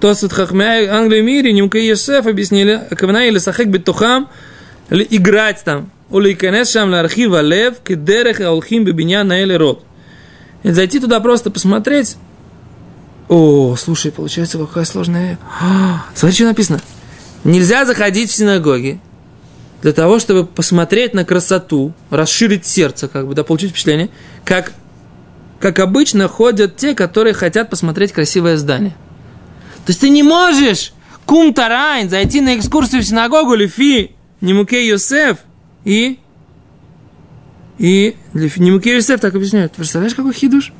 То 0.00 0.14
с 0.14 0.26
Хахмяй 0.26 0.86
Англии 0.86 1.20
мире, 1.20 1.52
Нимка 1.52 1.76
и 1.76 1.88
Йосеф 1.88 2.26
объяснили, 2.26 2.84
Кавна 2.96 3.26
или 3.28 3.36
Сахек 3.36 3.68
Бетухам, 3.68 4.30
играть 4.88 5.62
там. 5.62 5.90
Ули 6.08 6.32
Канес 6.32 6.72
Шам 6.72 6.94
архива 6.94 7.42
Лев, 7.42 7.80
Кедерех 7.84 8.40
Аулхим 8.40 8.84
Бебиня 8.84 9.24
Наэле 9.24 9.58
Рот. 9.58 9.84
И 10.62 10.70
зайти 10.70 11.00
туда 11.00 11.20
просто 11.20 11.50
посмотреть. 11.50 12.16
О, 13.28 13.76
слушай, 13.76 14.10
получается 14.10 14.56
какая 14.56 14.86
сложная. 14.86 15.38
А, 15.60 16.06
смотри, 16.14 16.34
что 16.34 16.44
написано. 16.46 16.80
Нельзя 17.44 17.84
заходить 17.84 18.30
в 18.30 18.34
синагоги 18.34 19.00
для 19.82 19.92
того, 19.92 20.18
чтобы 20.20 20.46
посмотреть 20.46 21.12
на 21.12 21.24
красоту, 21.24 21.92
расширить 22.10 22.64
сердце, 22.64 23.08
как 23.08 23.26
бы, 23.26 23.34
да, 23.34 23.42
получить 23.42 23.70
впечатление, 23.70 24.10
как, 24.44 24.72
как 25.58 25.80
обычно 25.80 26.28
ходят 26.28 26.76
те, 26.76 26.94
которые 26.94 27.34
хотят 27.34 27.68
посмотреть 27.68 28.12
красивое 28.12 28.56
здание. 28.56 28.94
То 29.84 29.90
есть 29.90 30.00
ты 30.00 30.08
не 30.10 30.22
можешь 30.22 30.92
кум 31.26 31.52
тарайн 31.52 32.08
зайти 32.08 32.40
на 32.40 32.56
экскурсию 32.56 33.02
в 33.02 33.04
синагогу 33.04 33.54
Лифи, 33.54 34.12
Немуке 34.40 34.86
Йосеф 34.86 35.38
и 35.84 36.18
и 37.78 38.16
Немуке 38.34 38.94
Йосеф 38.94 39.20
так 39.20 39.34
объясняют. 39.34 39.72
Представляешь, 39.72 40.14
какой 40.14 40.32
хидуш? 40.32 40.72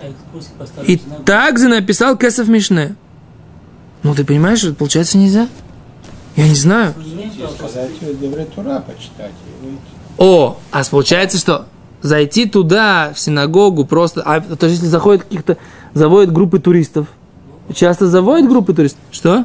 А 0.00 0.82
И 0.86 0.96
также 1.26 1.68
написал 1.68 2.16
Кесов 2.16 2.48
Мишне. 2.48 2.96
Ну, 4.02 4.14
ты 4.14 4.24
понимаешь, 4.24 4.64
получается 4.76 5.18
нельзя? 5.18 5.48
Я 6.36 6.48
не 6.48 6.54
знаю. 6.54 6.94
О, 10.18 10.56
а 10.70 10.82
получается, 10.90 11.38
что 11.38 11.66
зайти 12.02 12.46
туда, 12.46 13.12
в 13.14 13.18
синагогу, 13.18 13.84
просто... 13.84 14.22
А, 14.24 14.40
то 14.40 14.66
есть, 14.66 14.76
если 14.76 14.86
заходят 14.86 15.24
каких-то... 15.24 15.56
Заводят 15.94 16.32
группы 16.32 16.58
туристов. 16.58 17.06
Часто 17.72 18.08
заводят 18.08 18.48
группы 18.48 18.74
туристов. 18.74 19.00
Что? 19.10 19.44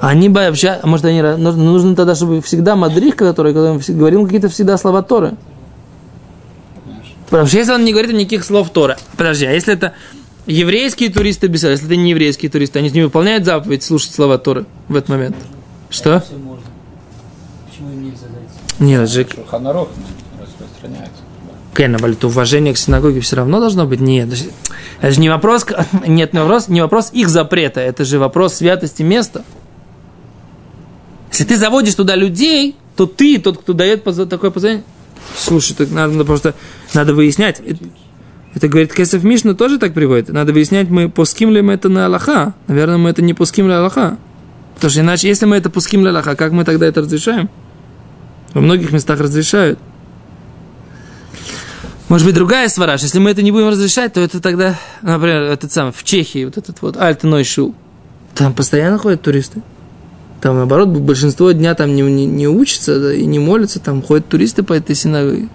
Они 0.00 0.28
бы 0.28 0.44
общаются... 0.44 0.86
Может, 0.86 1.06
они... 1.06 1.22
Нужно, 1.22 1.96
тогда, 1.96 2.14
чтобы 2.14 2.40
всегда 2.42 2.76
мадрих, 2.76 3.16
который, 3.16 3.52
который 3.52 3.82
говорил 3.88 4.24
какие-то 4.24 4.48
всегда 4.48 4.76
слова 4.76 5.02
Торы. 5.02 5.34
Потому 7.28 7.48
что 7.48 7.58
если 7.58 7.72
он 7.72 7.84
не 7.84 7.92
говорит 7.92 8.12
никаких 8.12 8.44
слов 8.44 8.70
Торы. 8.70 8.96
Подожди, 9.16 9.46
а 9.46 9.52
если 9.52 9.74
это 9.74 9.94
еврейские 10.46 11.10
туристы 11.10 11.48
без 11.48 11.62
если 11.64 11.86
это 11.86 11.96
не 11.96 12.10
еврейские 12.10 12.50
туристы, 12.50 12.78
они 12.78 12.88
же 12.88 12.94
не 12.94 13.02
выполняют 13.02 13.44
заповедь 13.44 13.82
слушать 13.82 14.14
слова 14.14 14.38
Торы 14.38 14.66
в 14.88 14.96
этот 14.96 15.08
момент. 15.08 15.36
Что? 15.90 16.24
Почему 17.68 17.92
им 17.92 18.04
нельзя 18.04 18.26
зайти? 18.26 18.84
Нет, 18.84 19.08
же, 19.10 19.26
распространяется. 20.40 21.22
Кен, 21.74 21.92
но 21.92 22.08
это 22.08 22.26
уважение 22.26 22.72
к 22.72 22.78
синагоге 22.78 23.20
все 23.20 23.36
равно 23.36 23.60
должно 23.60 23.86
быть? 23.86 24.00
Нет. 24.00 24.30
Это 25.00 25.12
же 25.12 25.20
не 25.20 25.28
вопрос, 25.28 25.66
нет, 26.06 26.32
не 26.32 26.40
вопрос, 26.40 26.68
не 26.68 26.80
вопрос 26.80 27.10
их 27.12 27.28
запрета, 27.28 27.80
это 27.80 28.04
же 28.04 28.18
вопрос 28.18 28.54
святости 28.54 29.02
места. 29.02 29.44
Если 31.30 31.44
ты 31.44 31.56
заводишь 31.56 31.94
туда 31.94 32.16
людей, 32.16 32.76
то 32.96 33.04
ты, 33.04 33.38
тот, 33.38 33.58
кто 33.58 33.74
дает 33.74 34.04
такое 34.04 34.50
позволение, 34.50 34.84
слушай, 35.36 35.74
так 35.74 35.90
надо, 35.90 36.14
надо 36.14 36.24
просто, 36.24 36.54
надо 36.94 37.12
выяснять. 37.14 37.60
Это, 38.56 38.68
говорит, 38.68 38.94
Кесов 38.94 39.22
Мишна 39.22 39.52
тоже 39.52 39.78
так 39.78 39.92
приводит. 39.92 40.30
Надо 40.30 40.54
выяснять, 40.54 40.88
мы 40.88 41.10
пуским 41.10 41.50
ли 41.50 41.60
мы 41.60 41.74
это 41.74 41.90
на 41.90 42.06
Аллаха. 42.06 42.54
Наверное, 42.68 42.96
мы 42.96 43.10
это 43.10 43.20
не 43.20 43.34
пуским 43.34 43.68
ли 43.68 43.74
Аллаха. 43.74 44.16
Потому 44.76 44.90
что 44.90 45.00
иначе, 45.00 45.28
если 45.28 45.44
мы 45.44 45.56
это 45.56 45.68
пуским 45.68 46.00
ли 46.00 46.08
Аллаха, 46.08 46.36
как 46.36 46.52
мы 46.52 46.64
тогда 46.64 46.86
это 46.86 47.02
разрешаем? 47.02 47.50
Во 48.54 48.62
многих 48.62 48.92
местах 48.92 49.20
разрешают. 49.20 49.78
Может 52.08 52.26
быть, 52.26 52.34
другая 52.34 52.70
свараж. 52.70 53.02
Если 53.02 53.18
мы 53.18 53.28
это 53.28 53.42
не 53.42 53.52
будем 53.52 53.68
разрешать, 53.68 54.14
то 54.14 54.22
это 54.22 54.40
тогда, 54.40 54.78
например, 55.02 55.42
этот 55.42 55.70
самый, 55.70 55.92
в 55.92 56.02
Чехии, 56.02 56.46
вот 56.46 56.56
этот 56.56 56.80
вот 56.80 56.96
Альтеной 56.96 57.44
Шул. 57.44 57.74
Там 58.34 58.54
постоянно 58.54 58.96
ходят 58.96 59.20
туристы. 59.20 59.60
Там, 60.40 60.56
наоборот, 60.56 60.88
большинство 60.88 61.52
дня 61.52 61.74
там 61.74 61.94
не, 61.94 62.00
не, 62.00 62.24
не 62.24 62.48
учатся 62.48 62.98
да, 63.00 63.12
и 63.12 63.26
не 63.26 63.38
молятся, 63.38 63.80
там 63.80 64.00
ходят 64.00 64.28
туристы 64.28 64.62
по 64.62 64.72
этой 64.72 64.94
синагоге. 64.94 65.50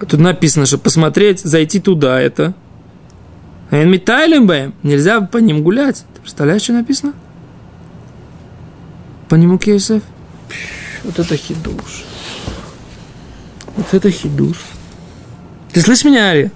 Тут 0.00 0.20
написано, 0.20 0.66
что 0.66 0.78
посмотреть, 0.78 1.40
зайти 1.40 1.80
туда, 1.80 2.20
это... 2.20 2.54
Энмитайлем 3.70 4.72
нельзя 4.82 5.20
по 5.20 5.36
ним 5.38 5.62
гулять. 5.62 6.04
Ты 6.14 6.20
представляешь, 6.20 6.62
что 6.62 6.72
написано? 6.72 7.12
По 9.28 9.34
нему 9.34 9.58
Кейсов? 9.58 10.02
Вот 11.04 11.18
это 11.18 11.36
хидуш. 11.36 12.04
Вот 13.76 13.86
это 13.92 14.10
хидуш. 14.10 14.56
Ты 15.72 15.82
слышишь 15.82 16.06
меня, 16.06 16.30
Ари? 16.30 16.50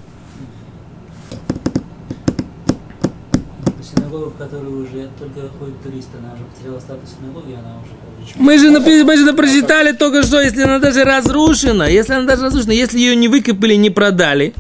Синагога, 3.82 4.30
в 4.30 4.36
которую 4.36 4.84
уже 4.84 5.10
только 5.18 5.48
ходят 5.58 5.82
туристы, 5.82 6.16
она 6.18 6.32
уже 6.32 6.44
потеряла 6.44 6.80
статус 6.80 7.10
синагоги, 7.10 7.52
она 7.52 7.76
уже 7.78 7.92
Мы 8.36 8.58
же, 8.58 8.70
мы 8.70 9.16
же 9.16 9.32
прочитали 9.32 9.92
только 9.92 10.22
что, 10.22 10.40
если 10.40 10.62
она 10.62 10.78
даже 10.78 11.04
разрушена, 11.04 11.84
если 11.84 12.14
она 12.14 12.26
даже 12.26 12.44
разрушена, 12.44 12.72
если 12.72 12.98
ее 12.98 13.16
не 13.16 13.28
выкопали, 13.28 13.74
не 13.74 13.90
продали, 13.90 14.54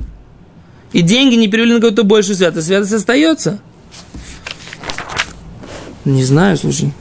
и 0.92 1.02
деньги 1.02 1.34
не 1.34 1.48
перевели 1.48 1.74
на 1.74 1.80
какую-то 1.80 2.04
большую 2.04 2.36
святость, 2.36 2.66
святость 2.66 2.92
остается. 2.92 3.60
Не 6.04 6.24
знаю, 6.24 6.56
слушай. 6.56 6.92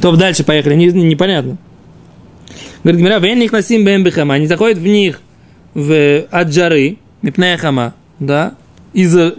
То 0.00 0.14
дальше 0.16 0.44
поехали, 0.44 0.74
не- 0.74 0.86
непонятно. 0.86 1.56
Говорит, 2.82 3.00
Гмира, 3.00 3.18
вен 3.20 3.38
них 3.38 3.52
насим 3.52 3.84
бэм 3.84 4.02
бихама. 4.02 4.34
Они 4.34 4.46
заходят 4.48 4.78
в 4.78 4.86
них 4.86 5.20
в, 5.74 6.26
от 6.30 6.52
жары, 6.52 6.98
мипная 7.22 7.56
хама, 7.56 7.94
да, 8.18 8.54
из-за 8.92 9.36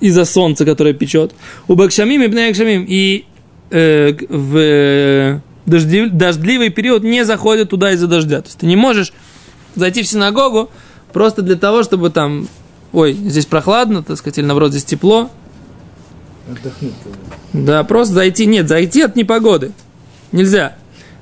из-за 0.00 0.24
солнца, 0.24 0.64
которое 0.64 0.94
печет. 0.94 1.32
У 1.68 1.74
Бакшамим 1.74 2.22
и. 2.22 2.84
И 2.86 3.24
э, 3.70 4.12
в 4.28 4.56
э, 4.56 5.40
дождев- 5.66 6.10
дождливый 6.10 6.70
период 6.70 7.02
не 7.02 7.24
заходят 7.24 7.70
туда 7.70 7.92
из-за 7.92 8.06
дождя. 8.06 8.40
То 8.40 8.48
есть 8.48 8.58
ты 8.58 8.66
не 8.66 8.76
можешь 8.76 9.12
зайти 9.74 10.02
в 10.02 10.08
синагогу 10.08 10.70
просто 11.12 11.42
для 11.42 11.56
того, 11.56 11.82
чтобы 11.82 12.10
там, 12.10 12.48
ой, 12.92 13.12
здесь 13.12 13.46
прохладно, 13.46 14.02
так 14.02 14.16
сказать, 14.18 14.38
или 14.38 14.46
наоборот, 14.46 14.70
здесь 14.70 14.84
тепло. 14.84 15.30
Отдохнуть. 16.50 16.94
Да, 17.52 17.84
просто 17.84 18.14
зайти. 18.14 18.46
Нет, 18.46 18.68
зайти 18.68 19.02
от 19.02 19.16
непогоды. 19.16 19.72
Нельзя. 20.32 20.76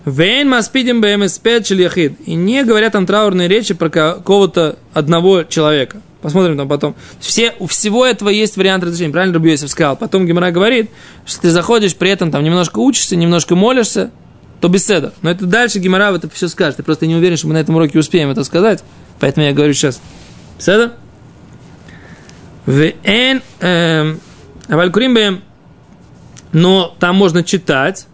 Вейн 0.04 0.48
маспидим 0.48 1.00
бмспет 1.00 1.68
яхид. 1.70 2.18
И 2.24 2.34
не 2.34 2.64
говорят 2.64 2.92
там 2.92 3.06
траурные 3.06 3.48
речи 3.48 3.74
про 3.74 3.90
какого-то 3.90 4.78
одного 4.92 5.44
человека. 5.44 6.00
Посмотрим 6.20 6.56
там 6.56 6.68
потом. 6.68 6.96
Все, 7.20 7.54
у 7.60 7.66
всего 7.66 8.04
этого 8.04 8.28
есть 8.28 8.56
вариант 8.56 8.82
разрешения. 8.82 9.12
Правильно 9.12 9.34
Рубиосиф 9.34 9.70
сказал? 9.70 9.96
Потом 9.96 10.26
Гимара 10.26 10.50
говорит, 10.50 10.90
что 11.24 11.42
ты 11.42 11.50
заходишь, 11.50 11.94
при 11.94 12.10
этом 12.10 12.30
там 12.30 12.42
немножко 12.42 12.80
учишься, 12.80 13.14
немножко 13.14 13.54
молишься, 13.54 14.10
то 14.60 14.68
беседа. 14.68 15.12
Но 15.22 15.30
это 15.30 15.46
дальше 15.46 15.78
Гимара 15.78 16.12
это 16.14 16.28
все 16.28 16.48
скажет. 16.48 16.78
Я 16.78 16.84
просто 16.84 17.06
не 17.06 17.14
уверен, 17.14 17.36
что 17.36 17.46
мы 17.46 17.54
на 17.54 17.58
этом 17.58 17.76
уроке 17.76 17.98
успеем 17.98 18.30
это 18.30 18.42
сказать. 18.42 18.82
Поэтому 19.20 19.46
я 19.46 19.52
говорю 19.52 19.72
сейчас. 19.74 20.00
Беседа? 20.58 20.94
Вен 22.66 23.42
Авалькурим 24.68 25.42
но 26.52 26.96
там 26.98 27.14
можно 27.16 27.44
читать, 27.44 28.06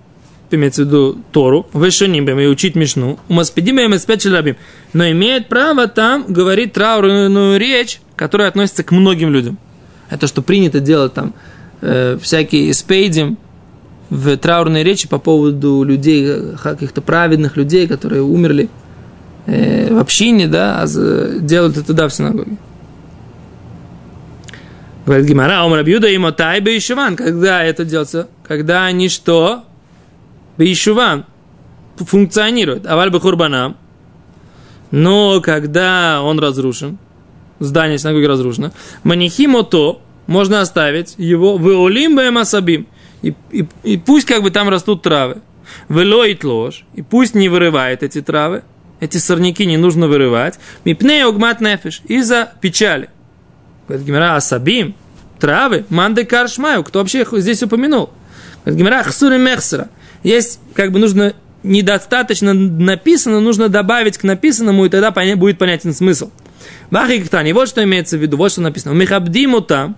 имеется 0.50 0.82
в 0.82 0.86
виду 0.86 1.18
Тору, 1.32 1.66
вешанимбем 1.74 2.38
и 2.38 2.46
учить 2.46 2.74
Мишну, 2.74 3.18
умаспидимбем 3.28 3.94
и 3.94 3.98
спечелабим, 3.98 4.56
но 4.92 5.10
имеет 5.10 5.48
право 5.48 5.88
там 5.88 6.24
говорить 6.28 6.72
траурную 6.72 7.58
речь, 7.58 8.00
которая 8.16 8.48
относится 8.48 8.82
к 8.82 8.90
многим 8.92 9.32
людям. 9.32 9.58
Это 10.10 10.26
что 10.26 10.42
принято 10.42 10.80
делать 10.80 11.14
там 11.14 11.34
э, 11.80 12.18
всякие 12.20 12.72
спейдим 12.74 13.38
в 14.10 14.36
траурной 14.36 14.84
речи 14.84 15.08
по 15.08 15.18
поводу 15.18 15.82
людей, 15.82 16.24
э, 16.26 16.56
каких-то 16.62 17.00
праведных 17.00 17.56
людей, 17.56 17.88
которые 17.88 18.22
умерли 18.22 18.68
э, 19.46 19.92
в 19.92 19.98
общине, 19.98 20.46
да, 20.46 20.82
а 20.82 20.86
делают 21.40 21.76
это 21.76 21.86
туда 21.86 22.08
в 22.08 22.14
синагоге. 22.14 22.56
Говорит 25.06 25.26
Гимара, 25.26 25.62
Омар 25.64 25.80
Абьюда 25.80 26.08
и 26.08 26.16
Мотай 26.16 26.60
Бейшуван. 26.60 27.16
Когда 27.16 27.62
это 27.62 27.84
делается? 27.84 28.28
Когда 28.46 28.86
они 28.86 29.10
что? 29.10 29.64
Бейшуван 30.56 31.24
функционируют. 31.96 32.86
Аваль 32.86 33.10
Бахурбанам. 33.10 33.76
Но 34.90 35.40
когда 35.40 36.22
он 36.22 36.38
разрушен, 36.38 36.98
здание 37.58 37.98
синагоги 37.98 38.24
разрушено, 38.24 38.72
Манихимото 39.02 39.98
можно 40.26 40.60
оставить 40.60 41.14
его 41.18 41.56
в 41.56 41.66
Олим 41.86 42.18
Асабим. 42.38 42.86
И, 43.22 43.34
и, 43.50 43.66
и 43.82 43.96
пусть 43.96 44.26
как 44.26 44.42
бы 44.42 44.50
там 44.50 44.68
растут 44.68 45.02
травы. 45.02 45.38
Велоит 45.88 46.44
ложь. 46.44 46.84
И 46.94 47.02
пусть 47.02 47.34
не 47.34 47.48
вырывает 47.48 48.02
эти 48.02 48.20
травы. 48.20 48.62
Эти 49.00 49.18
сорняки 49.18 49.66
не 49.66 49.76
нужно 49.76 50.06
вырывать. 50.06 50.58
Мипней 50.84 51.24
огмат 51.24 51.60
нефиш. 51.60 52.02
Из-за 52.06 52.52
печали. 52.60 53.10
Говорит 53.88 54.06
Гимера, 54.06 54.36
асабим, 54.36 54.94
травы, 55.38 55.84
манды 55.90 56.24
каршмаю, 56.24 56.84
кто 56.84 57.00
вообще 57.00 57.22
их 57.22 57.32
здесь 57.32 57.62
упомянул? 57.62 58.10
Говорит 58.64 58.78
Гимера, 58.78 59.02
хсури 59.02 59.36
мехсера. 59.36 59.88
Есть, 60.24 60.58
как 60.74 60.90
бы 60.90 60.98
нужно, 60.98 61.34
недостаточно 61.62 62.52
написано, 62.52 63.38
нужно 63.38 63.68
добавить 63.68 64.18
к 64.18 64.24
написанному, 64.24 64.86
и 64.86 64.88
тогда 64.88 65.12
будет 65.36 65.58
понятен 65.58 65.94
смысл. 65.94 66.30
Бахи 66.90 67.22
Ктани, 67.22 67.52
вот 67.52 67.68
что 67.68 67.84
имеется 67.84 68.18
в 68.18 68.20
виду, 68.20 68.36
вот 68.36 68.50
что 68.50 68.60
написано. 68.60 68.94
Михабдиму 68.94 69.60
там, 69.60 69.96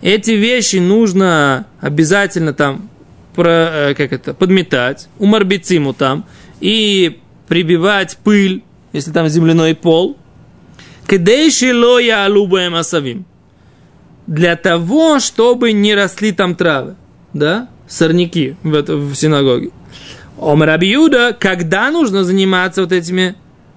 эти 0.00 0.30
вещи 0.30 0.76
нужно 0.76 1.66
обязательно 1.80 2.54
там 2.54 2.88
про, 3.34 3.90
э, 3.90 3.94
как 3.94 4.12
это, 4.12 4.32
подметать, 4.32 5.08
умарбициму 5.18 5.92
там, 5.92 6.24
и 6.60 7.20
прибивать 7.48 8.16
пыль, 8.24 8.64
если 8.92 9.10
там 9.10 9.28
земляной 9.28 9.74
пол, 9.74 10.16
Кдейши 11.10 11.74
лоя 11.74 12.24
алубаем 12.26 12.76
асавим. 12.76 13.24
Для 14.28 14.54
того, 14.54 15.18
чтобы 15.18 15.72
не 15.72 15.96
росли 15.96 16.30
там 16.30 16.54
травы, 16.54 16.94
да, 17.32 17.68
сорняки 17.90 18.56
в, 18.62 18.74
это, 18.74 18.96
в 18.96 19.14
синагоге. 19.14 19.70
Омрабиуда, 20.40 21.36
когда 21.38 21.90
нужно 21.90 22.24
заниматься 22.24 22.80
вот 22.80 22.92
этими, 22.92 23.34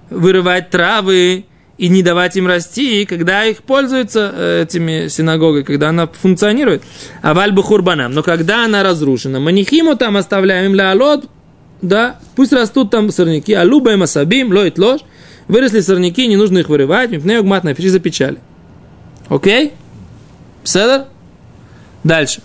вырывать 0.08 0.70
травы 0.70 1.44
и 1.76 1.88
не 1.88 2.02
давать 2.02 2.36
им 2.36 2.46
расти, 2.46 3.04
когда 3.04 3.44
их 3.44 3.62
пользуются 3.64 4.32
э, 4.34 4.62
этими 4.62 5.08
синагогой, 5.08 5.64
когда 5.64 5.90
она 5.90 6.06
функционирует. 6.06 6.82
А 7.20 7.34
вальбу 7.34 7.60
хурбанам. 7.60 8.12
Но 8.12 8.22
когда 8.22 8.64
она 8.64 8.82
разрушена, 8.82 9.40
манихиму 9.40 9.96
там 9.96 10.16
оставляем 10.16 10.72
для 10.72 10.92
алот, 10.92 11.28
да, 11.82 12.18
пусть 12.36 12.52
растут 12.52 12.90
там 12.90 13.10
сорняки, 13.10 13.52
а 13.52 13.64
любаем 13.64 14.02
асабим, 14.02 14.50
лоит 14.50 14.78
ложь, 14.78 15.00
Выросли 15.48 15.80
сорняки, 15.80 16.26
не 16.26 16.36
нужно 16.36 16.58
их 16.58 16.68
вырывать, 16.68 17.10
мипней 17.10 17.38
угмат 17.38 17.64
на 17.64 17.74
печали. 17.74 18.38
Окей? 19.28 19.72
Седер? 20.62 21.04
Дальше. 22.02 22.40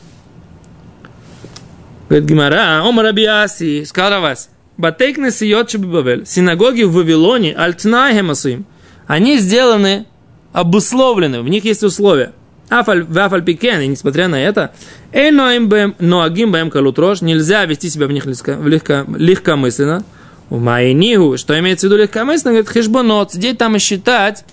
Говорит 2.10 2.28
Гимара, 2.28 2.82
Омар 2.84 3.06
Абиаси, 3.06 3.86
сказал 3.86 4.12
Равас, 4.12 4.50
Батейкны 4.78 5.30
сиот 5.30 5.76
Бавель, 5.76 6.26
синагоги 6.26 6.82
в 6.82 6.94
Вавилоне, 6.94 7.54
альтнайхем 7.54 8.32
асуим, 8.32 8.66
они 9.06 9.38
сделаны, 9.38 10.08
обусловлены, 10.52 11.42
в 11.42 11.50
них 11.50 11.66
есть 11.66 11.84
условия. 11.84 12.34
Афаль, 12.70 13.04
вафаль 13.04 13.44
пикен, 13.44 13.82
и 13.82 13.88
несмотря 13.88 14.28
на 14.28 14.42
это, 14.42 14.74
эйноим 15.12 15.70
бэм, 15.70 15.96
ноагим 16.00 16.52
бэм 16.52 16.72
калутрош, 16.72 17.22
нельзя 17.22 17.66
вести 17.66 17.90
себя 17.90 18.08
в 18.08 18.12
них 18.12 18.26
легко, 18.26 18.54
легко, 18.54 19.06
легкомысленно, 19.16 20.04
в 20.50 20.60
Майнигу, 20.60 21.38
что 21.38 21.58
имеется 21.60 21.88
в 21.88 21.92
виду 21.92 22.02
легкомысленно, 22.02 22.54
говорит, 22.54 22.70
хешбонот, 22.70 23.34
сидеть 23.34 23.58
там 23.60 23.76
и 23.76 23.80
считать 23.80 24.46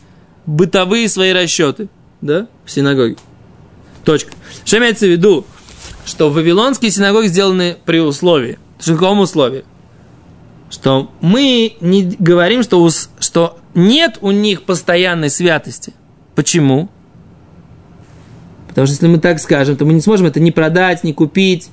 бытовые 0.45 1.09
свои 1.09 1.33
расчеты, 1.33 1.89
да, 2.21 2.49
в 2.65 2.71
синагоге. 2.71 3.17
Точка. 4.05 4.33
Что 4.65 4.79
имеется 4.79 5.07
в 5.07 5.11
виду? 5.11 5.47
Что 6.07 6.31
вавилонские 6.31 6.93
синагоги 6.93 7.27
сделаны 7.27 7.77
при 7.85 7.99
условии. 7.99 8.59
В 8.79 8.87
каком 8.87 9.19
условии? 9.19 9.65
Что 10.71 11.11
мы 11.21 11.77
не 11.81 12.17
говорим, 12.19 12.63
что, 12.63 12.81
у, 12.81 12.89
что 12.91 13.59
нет 13.75 14.19
у 14.21 14.31
них 14.31 14.63
постоянной 14.63 15.31
святости. 15.31 15.93
Почему? 16.37 16.89
Потому 18.69 18.87
что 18.87 18.95
если 18.95 19.09
мы 19.09 19.19
так 19.19 19.41
скажем, 19.41 19.77
то 19.77 19.85
мы 19.85 19.95
не 19.95 20.01
сможем 20.01 20.27
это 20.27 20.39
ни 20.39 20.51
продать, 20.51 21.03
ни 21.03 21.11
купить, 21.11 21.71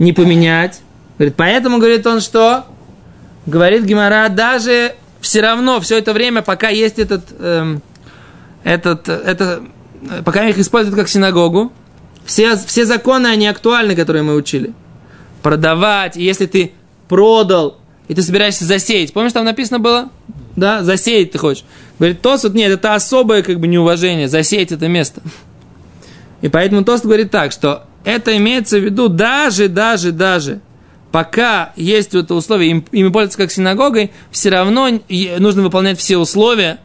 ни 0.00 0.10
поменять. 0.10 0.80
Говорит, 1.18 1.34
поэтому, 1.36 1.78
говорит 1.78 2.04
он, 2.06 2.20
что? 2.20 2.64
Говорит 3.46 3.84
Гимара, 3.84 4.28
даже 4.28 4.96
все 5.20 5.40
равно, 5.40 5.80
все 5.80 5.98
это 5.98 6.12
время, 6.12 6.42
пока 6.42 6.68
есть 6.68 6.98
этот, 6.98 7.26
эм, 7.38 7.80
этот, 8.64 9.08
это, 9.08 9.62
пока 10.24 10.48
их 10.48 10.58
используют 10.58 10.96
как 10.96 11.08
синагогу, 11.08 11.72
все, 12.24 12.56
все 12.56 12.84
законы, 12.84 13.26
они 13.26 13.46
актуальны, 13.46 13.96
которые 13.96 14.22
мы 14.22 14.34
учили. 14.34 14.72
Продавать, 15.42 16.16
и 16.16 16.22
если 16.22 16.46
ты 16.46 16.72
продал, 17.08 17.78
и 18.08 18.14
ты 18.14 18.22
собираешься 18.22 18.64
засеять. 18.64 19.12
Помнишь, 19.12 19.32
там 19.32 19.44
написано 19.44 19.78
было? 19.78 20.10
Да, 20.56 20.82
засеять 20.82 21.32
ты 21.32 21.38
хочешь. 21.38 21.64
Говорит, 21.98 22.20
Тос, 22.20 22.44
вот 22.44 22.54
нет, 22.54 22.70
это 22.70 22.94
особое 22.94 23.42
как 23.42 23.58
бы 23.60 23.66
неуважение, 23.66 24.28
засеять 24.28 24.72
это 24.72 24.88
место. 24.88 25.22
И 26.40 26.48
поэтому 26.48 26.84
Тост 26.84 27.04
говорит 27.04 27.30
так, 27.30 27.52
что 27.52 27.84
это 28.04 28.36
имеется 28.36 28.78
в 28.78 28.84
виду 28.84 29.08
даже, 29.08 29.68
даже, 29.68 30.12
даже 30.12 30.60
пока 31.12 31.72
есть 31.76 32.14
это 32.14 32.34
условие, 32.34 32.70
им, 32.70 32.84
ими 32.90 33.08
пользуются 33.08 33.38
как 33.38 33.52
синагогой, 33.52 34.10
все 34.30 34.48
равно 34.48 34.88
нужно 35.38 35.62
выполнять 35.62 35.98
все 35.98 36.16
условия. 36.16 36.80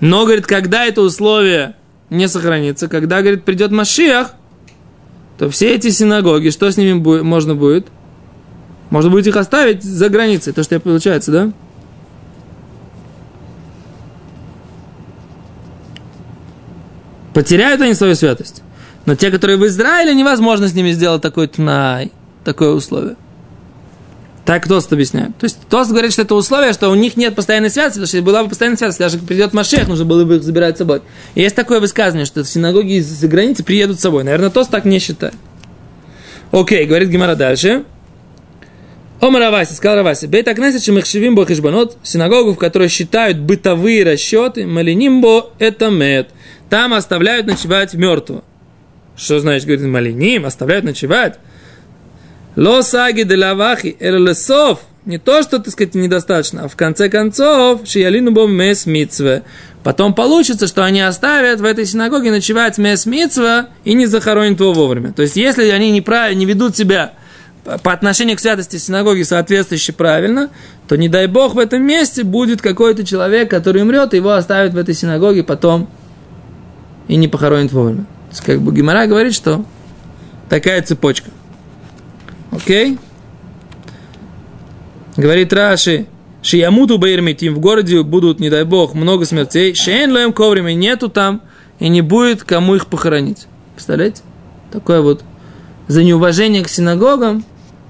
Но, 0.00 0.24
говорит, 0.24 0.46
когда 0.46 0.86
это 0.86 1.02
условие 1.02 1.74
не 2.12 2.28
сохранится, 2.28 2.88
когда, 2.88 3.20
говорит, 3.20 3.44
придет 3.44 3.70
Машиах, 3.70 4.32
то 5.38 5.50
все 5.50 5.74
эти 5.74 5.90
синагоги, 5.90 6.50
что 6.50 6.70
с 6.70 6.76
ними 6.76 6.98
будет, 6.98 7.22
можно 7.22 7.54
будет? 7.54 7.88
Можно 8.90 9.10
будет 9.10 9.26
их 9.26 9.36
оставить 9.36 9.82
за 9.82 10.08
границей, 10.08 10.52
то, 10.52 10.62
что 10.62 10.78
получается, 10.78 11.32
да? 11.32 11.52
Потеряют 17.32 17.80
они 17.80 17.94
свою 17.94 18.14
святость. 18.14 18.62
Но 19.06 19.16
те, 19.16 19.30
которые 19.30 19.56
в 19.56 19.66
Израиле, 19.66 20.14
невозможно 20.14 20.68
с 20.68 20.74
ними 20.74 20.92
сделать 20.92 21.22
такой 21.22 21.48
тнай 21.48 22.12
такое 22.44 22.70
условие. 22.70 23.16
Так 24.44 24.66
Тост 24.66 24.92
объясняет. 24.92 25.36
То 25.38 25.44
есть 25.44 25.58
Тост 25.70 25.90
говорит, 25.90 26.12
что 26.12 26.22
это 26.22 26.34
условие, 26.34 26.72
что 26.72 26.90
у 26.90 26.94
них 26.96 27.16
нет 27.16 27.34
постоянной 27.36 27.70
связи, 27.70 27.90
потому 27.90 28.06
что 28.06 28.22
была 28.22 28.42
бы 28.42 28.48
постоянная 28.48 28.76
связь, 28.76 28.96
даже 28.96 29.18
придет 29.18 29.52
Машех, 29.52 29.86
нужно 29.86 30.04
было 30.04 30.24
бы 30.24 30.36
их 30.36 30.42
забирать 30.42 30.76
с 30.76 30.78
собой. 30.78 31.02
И 31.34 31.42
есть 31.42 31.54
такое 31.54 31.78
высказывание, 31.78 32.26
что 32.26 32.44
синагоги 32.44 32.94
из-за 32.94 33.28
границы 33.28 33.62
приедут 33.62 33.98
с 33.98 34.02
собой. 34.02 34.24
Наверное, 34.24 34.50
Тост 34.50 34.70
так 34.70 34.84
не 34.84 34.98
считает. 34.98 35.34
Окей, 36.50 36.84
говорит 36.86 37.08
Гимара 37.08 37.36
дальше. 37.36 37.84
Омар 39.20 39.42
Аваси, 39.42 39.74
сказал 39.74 40.00
Аваси, 40.00 40.26
бейт 40.26 40.48
акнесет 40.48 40.82
шемахшивим 40.82 41.36
бо 41.36 41.46
синагогу, 42.02 42.54
в 42.54 42.58
которой 42.58 42.88
считают 42.88 43.38
бытовые 43.38 44.02
расчеты, 44.02 44.66
малинимбо 44.66 45.50
это 45.60 45.90
мед. 45.90 46.30
Там 46.68 46.92
оставляют 46.92 47.46
ночевать 47.46 47.94
мертвого. 47.94 48.42
Что 49.16 49.38
значит, 49.38 49.66
говорит, 49.66 49.86
малиним, 49.86 50.46
оставляют 50.46 50.84
ночевать? 50.84 51.38
Ло 52.56 52.82
саги 52.82 53.22
де 53.22 53.36
лавахи, 53.36 53.96
лесов, 54.00 54.80
Не 55.04 55.18
то, 55.18 55.42
что, 55.42 55.58
так 55.58 55.72
сказать, 55.72 55.96
недостаточно, 55.96 56.64
а 56.64 56.68
в 56.68 56.76
конце 56.76 57.08
концов, 57.08 57.80
шиялину 57.84 58.30
бом 58.30 58.52
мес 58.52 58.86
митцве. 58.86 59.42
Потом 59.82 60.14
получится, 60.14 60.68
что 60.68 60.84
они 60.84 61.00
оставят 61.00 61.60
в 61.60 61.64
этой 61.64 61.86
синагоге 61.86 62.30
ночевать 62.30 62.78
мес 62.78 63.04
митцва 63.04 63.66
и 63.82 63.94
не 63.94 64.06
захоронят 64.06 64.60
его 64.60 64.72
вовремя. 64.72 65.12
То 65.12 65.22
есть, 65.22 65.34
если 65.34 65.68
они 65.70 65.90
неправильно, 65.90 66.38
не 66.38 66.46
ведут 66.46 66.76
себя 66.76 67.14
по 67.82 67.92
отношению 67.92 68.36
к 68.36 68.40
святости 68.40 68.76
синагоги 68.76 69.22
соответствующе 69.22 69.92
правильно, 69.92 70.50
то 70.86 70.94
не 70.94 71.08
дай 71.08 71.26
бог 71.26 71.54
в 71.54 71.58
этом 71.58 71.82
месте 71.82 72.22
будет 72.22 72.62
какой-то 72.62 73.04
человек, 73.04 73.50
который 73.50 73.82
умрет, 73.82 74.14
и 74.14 74.18
его 74.18 74.32
оставят 74.32 74.72
в 74.72 74.78
этой 74.78 74.94
синагоге 74.94 75.42
потом 75.42 75.88
и 77.08 77.16
не 77.16 77.26
похоронят 77.26 77.72
вовремя. 77.72 78.04
То 78.04 78.30
есть, 78.30 78.44
как 78.44 78.60
бы 78.60 78.72
Гимара 78.72 79.06
говорит, 79.08 79.34
что 79.34 79.64
такая 80.48 80.80
цепочка. 80.82 81.30
Окей? 82.52 82.98
Говорит 85.16 85.52
Раши, 85.52 86.06
Шиямуту 86.42 86.98
Баирмитим, 86.98 87.54
в 87.54 87.60
городе 87.60 88.02
будут, 88.02 88.40
не 88.40 88.50
дай 88.50 88.64
бог, 88.64 88.94
много 88.94 89.24
смертей, 89.24 89.74
Шейн 89.74 90.12
лоем 90.12 90.32
коврами 90.32 90.72
нету 90.72 91.08
там, 91.08 91.40
и 91.78 91.88
не 91.88 92.02
будет 92.02 92.44
кому 92.44 92.74
их 92.74 92.86
похоронить. 92.86 93.46
Представляете? 93.74 94.22
Такое 94.70 95.00
вот 95.00 95.24
за 95.88 96.04
неуважение 96.04 96.62
к 96.62 96.68
синагогам, 96.68 97.44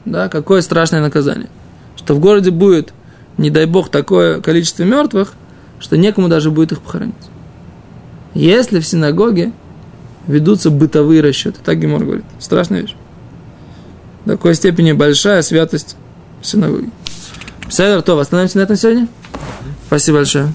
да, 0.04 0.28
какое 0.28 0.62
страшное 0.62 1.00
наказание. 1.00 1.48
Что 1.96 2.14
в 2.14 2.20
городе 2.20 2.50
будет, 2.50 2.92
не 3.38 3.50
дай 3.50 3.66
бог, 3.66 3.90
такое 3.90 4.40
количество 4.40 4.84
мертвых, 4.84 5.34
что 5.80 5.96
некому 5.96 6.28
даже 6.28 6.50
будет 6.50 6.72
их 6.72 6.80
похоронить. 6.80 7.14
Если 8.34 8.80
в 8.80 8.86
синагоге 8.86 9.52
ведутся 10.26 10.70
бытовые 10.70 11.20
расчеты, 11.20 11.58
так 11.64 11.80
Гемор 11.80 12.04
говорит, 12.04 12.24
страшная 12.38 12.82
вещь. 12.82 12.96
До 14.24 14.32
такой 14.32 14.54
степени 14.54 14.92
большая 14.92 15.42
святость 15.42 15.96
синагоги. 16.42 16.90
Седер, 17.68 18.02
то, 18.02 18.18
остановимся 18.18 18.58
на 18.58 18.62
этом 18.62 18.76
сегодня? 18.76 19.08
Спасибо 19.86 20.18
большое. 20.18 20.52